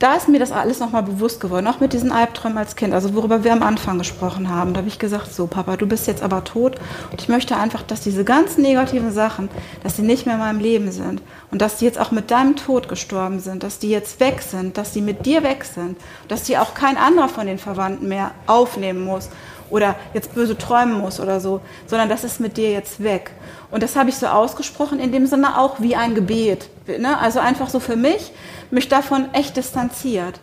[0.00, 3.14] da ist mir das alles nochmal bewusst geworden, auch mit diesen Albträumen als Kind, also
[3.14, 4.72] worüber wir am Anfang gesprochen haben.
[4.72, 6.76] Da habe ich gesagt, so Papa, du bist jetzt aber tot
[7.10, 9.50] und ich möchte einfach, dass diese ganzen negativen Sachen,
[9.82, 11.20] dass sie nicht mehr in meinem Leben sind
[11.50, 14.78] und dass die jetzt auch mit deinem Tod gestorben sind, dass die jetzt weg sind,
[14.78, 15.98] dass die mit dir weg sind,
[16.28, 19.28] dass die auch kein anderer von den Verwandten mehr aufnehmen muss
[19.68, 23.32] oder jetzt böse träumen muss oder so, sondern das ist mit dir jetzt weg.
[23.70, 26.70] Und das habe ich so ausgesprochen, in dem Sinne auch wie ein Gebet.
[26.98, 27.18] Ne?
[27.18, 28.32] Also einfach so für mich,
[28.70, 30.40] mich davon echt distanziert.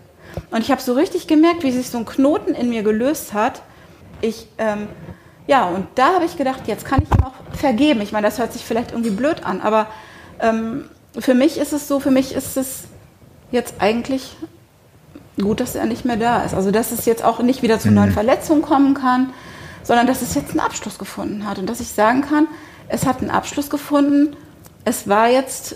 [0.51, 3.61] Und ich habe so richtig gemerkt, wie sich so ein Knoten in mir gelöst hat.
[4.21, 4.87] Ich, ähm,
[5.47, 8.01] ja, und da habe ich gedacht, jetzt kann ich ihm auch vergeben.
[8.01, 9.87] Ich meine, das hört sich vielleicht irgendwie blöd an, aber
[10.39, 10.85] ähm,
[11.17, 12.83] für mich ist es so, für mich ist es
[13.51, 14.35] jetzt eigentlich
[15.41, 16.53] gut, dass er nicht mehr da ist.
[16.53, 19.31] Also, dass es jetzt auch nicht wieder zu neuen Verletzungen kommen kann,
[19.83, 22.47] sondern dass es jetzt einen Abschluss gefunden hat und dass ich sagen kann,
[22.89, 24.35] es hat einen Abschluss gefunden,
[24.85, 25.75] es war jetzt,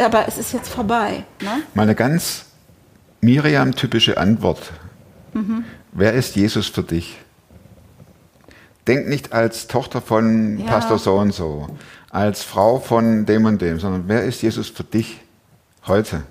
[0.00, 1.24] aber es ist jetzt vorbei.
[1.40, 1.62] Ne?
[1.74, 2.46] Mal eine ganz
[3.20, 4.72] Miriam-typische Antwort.
[5.32, 5.64] Mhm.
[5.92, 7.18] Wer ist Jesus für dich?
[8.86, 10.66] Denk nicht als Tochter von Ja.
[10.66, 11.68] Pastor so und so,
[12.10, 15.20] als Frau von dem und dem, sondern wer ist Jesus für dich
[15.86, 16.22] heute?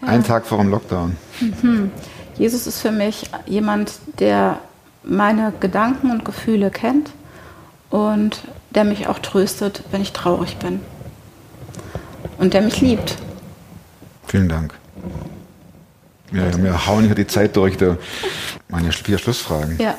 [0.00, 1.16] Ein Tag vor dem Lockdown.
[2.38, 4.60] Jesus ist für mich jemand, der
[5.02, 7.10] meine Gedanken und Gefühle kennt
[7.90, 10.80] und der mich auch tröstet, wenn ich traurig bin.
[12.38, 13.16] Und der mich liebt.
[14.26, 14.74] Vielen Dank.
[16.30, 17.76] Wir, wir hauen hier die Zeit durch.
[17.76, 17.96] Du.
[18.68, 19.78] Meine vier Schlussfragen.
[19.78, 19.94] Ja.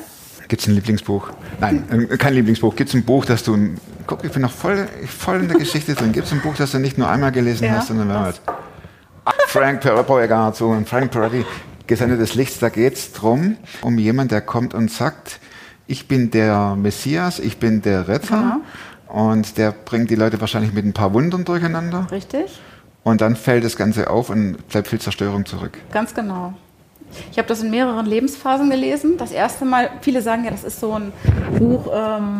[0.47, 1.29] Gibt es ein Lieblingsbuch?
[1.59, 2.75] Nein, kein Lieblingsbuch.
[2.75, 3.75] Gibt es ein Buch, das du.
[4.05, 6.13] Guck, ich bin noch voll, voll in der Geschichte drin.
[6.13, 8.39] Gibt es ein Buch, das du nicht nur einmal gelesen Ja, hast, sondern mehrmals?
[9.47, 10.63] Frank Peretti.
[10.63, 11.45] Und Frank Peretti,
[11.87, 15.39] Gesandte des Lichts, da geht es darum, um jemand, der kommt und sagt,
[15.87, 18.61] ich bin der Messias, ich bin der Retter.
[19.09, 22.07] Und der bringt die Leute wahrscheinlich mit ein paar Wundern durcheinander.
[22.11, 22.59] Richtig?
[23.03, 25.77] Und dann fällt das Ganze auf und bleibt viel Zerstörung zurück.
[25.91, 26.53] Ganz genau.
[27.31, 29.17] Ich habe das in mehreren Lebensphasen gelesen.
[29.17, 31.13] Das erste Mal, viele sagen ja, das ist so ein
[31.57, 32.39] Buch ähm,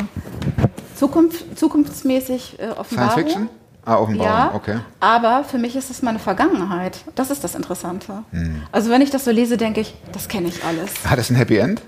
[0.96, 3.12] Zukunft, zukunftsmäßig äh, Offenbarung.
[3.12, 3.50] Science Fiction?
[3.86, 4.80] Ah, Offenbarung, Ja, okay.
[5.00, 7.00] aber für mich ist es meine Vergangenheit.
[7.16, 8.24] Das ist das Interessante.
[8.32, 8.64] Hm.
[8.74, 10.92] Also wenn ich das so lese, denke ich, das kenne ich alles.
[11.10, 11.82] Hat es ein Happy End?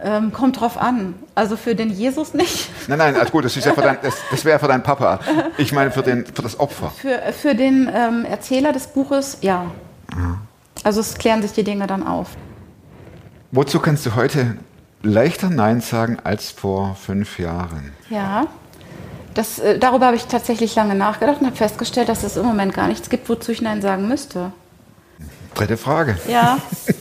[0.00, 1.14] Ähm, kommt drauf an.
[1.34, 2.70] Also für den Jesus nicht.
[2.86, 5.18] Nein, nein, also gut, das, ist ja für dein, das, das wäre für deinen Papa.
[5.56, 6.92] Ich meine für, den, für das Opfer.
[7.00, 9.66] Für, für den ähm, Erzähler des Buches, ja.
[10.84, 12.28] Also es klären sich die Dinge dann auf.
[13.50, 14.56] Wozu kannst du heute
[15.02, 17.92] leichter Nein sagen als vor fünf Jahren?
[18.08, 18.46] Ja.
[19.34, 22.74] Das, äh, darüber habe ich tatsächlich lange nachgedacht und habe festgestellt, dass es im Moment
[22.74, 24.52] gar nichts gibt, wozu ich Nein sagen müsste.
[25.54, 26.18] Dritte Frage.
[26.28, 26.58] Ja.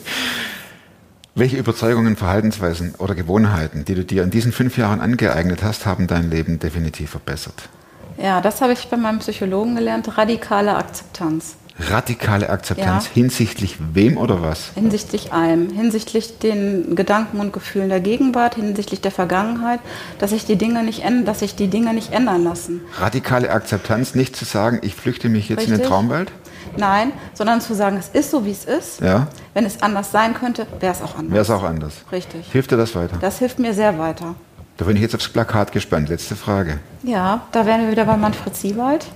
[1.38, 6.08] Welche Überzeugungen, Verhaltensweisen oder Gewohnheiten, die du dir in diesen fünf Jahren angeeignet hast, haben
[6.08, 7.70] dein Leben definitiv verbessert?
[8.18, 10.18] Ja, das habe ich bei meinem Psychologen gelernt.
[10.18, 11.58] Radikale Akzeptanz.
[11.80, 13.12] Radikale Akzeptanz Ja.
[13.14, 14.72] hinsichtlich wem oder was?
[14.74, 15.70] Hinsichtlich allem.
[15.70, 19.80] Hinsichtlich den Gedanken und Gefühlen der Gegenwart, hinsichtlich der Vergangenheit,
[20.18, 22.82] dass sich die Dinge nicht ändern, dass sich die Dinge nicht ändern lassen.
[23.00, 25.88] Radikale Akzeptanz, nicht zu sagen, ich flüchte mich jetzt in eine Richtig.
[25.88, 26.32] Traumwelt.
[26.78, 29.02] Nein, sondern zu sagen, es ist so, wie es ist.
[29.02, 31.32] Ja, Wenn es anders sein könnte, wäre es auch anders.
[31.34, 31.94] wäre es auch anders.
[32.12, 32.52] Richtig.
[32.52, 33.18] Hilft dir das weiter?
[33.20, 34.36] Das hilft mir sehr weiter.
[34.78, 36.10] Da bin ich jetzt aufs Plakat gespannt.
[36.10, 36.80] Letzte Frage.
[37.04, 39.08] Ja, da wären wir wieder bei Manfred Siewald.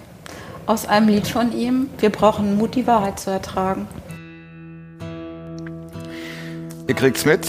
[0.66, 1.88] Aus einem Lied von ihm.
[2.00, 3.88] Wir brauchen Mut, die Wahrheit zu ertragen.
[6.88, 7.48] Ihr kriegt's mit,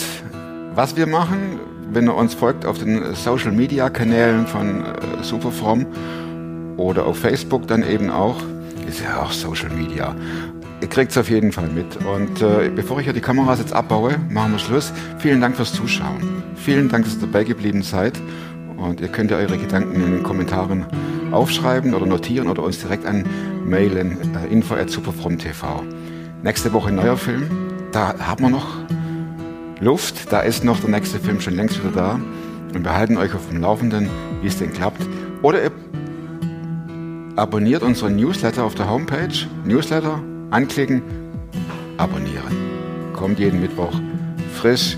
[0.75, 1.59] was wir machen,
[1.91, 5.87] wenn ihr uns folgt auf den Social Media Kanälen von äh, Superfrom
[6.77, 8.37] oder auf Facebook dann eben auch.
[8.93, 10.15] Ist ja auch Social Media.
[10.83, 11.97] Ihr kriegt's auf jeden Fall mit.
[12.05, 14.93] Und äh, bevor ich hier die Kameras jetzt abbaue, machen wir Schluss.
[15.17, 16.43] Vielen Dank fürs Zuschauen.
[16.57, 18.21] Vielen Dank, dass ihr dabei geblieben seid.
[18.77, 20.85] Und ihr könnt ja eure Gedanken in den Kommentaren
[21.31, 24.19] aufschreiben oder notieren oder uns direkt anmailen.
[24.35, 25.85] Äh, info at superfrom.tv.
[26.43, 27.45] Nächste Woche neuer Film.
[27.93, 28.77] Da haben wir noch
[29.81, 30.31] Luft.
[30.31, 32.21] Da ist noch der nächste Film schon längst wieder da.
[32.75, 34.11] Und wir halten euch auf dem Laufenden,
[34.43, 35.01] wie es denn klappt.
[35.41, 35.71] Oder ihr
[37.37, 39.47] Abonniert unseren Newsletter auf der Homepage.
[39.65, 41.03] Newsletter anklicken,
[41.97, 43.13] abonnieren.
[43.15, 43.93] Kommt jeden Mittwoch
[44.63, 44.97] frisch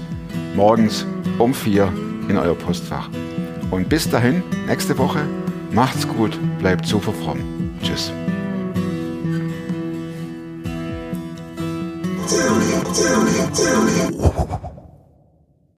[0.55, 1.07] morgens
[1.39, 1.91] um 4
[2.28, 3.09] in euer Postfach.
[3.70, 5.20] Und bis dahin, nächste Woche,
[5.72, 7.39] macht's gut, bleibt super fromm.
[7.82, 8.12] Tschüss.
[12.28, 14.74] Tell me, tell me, tell me.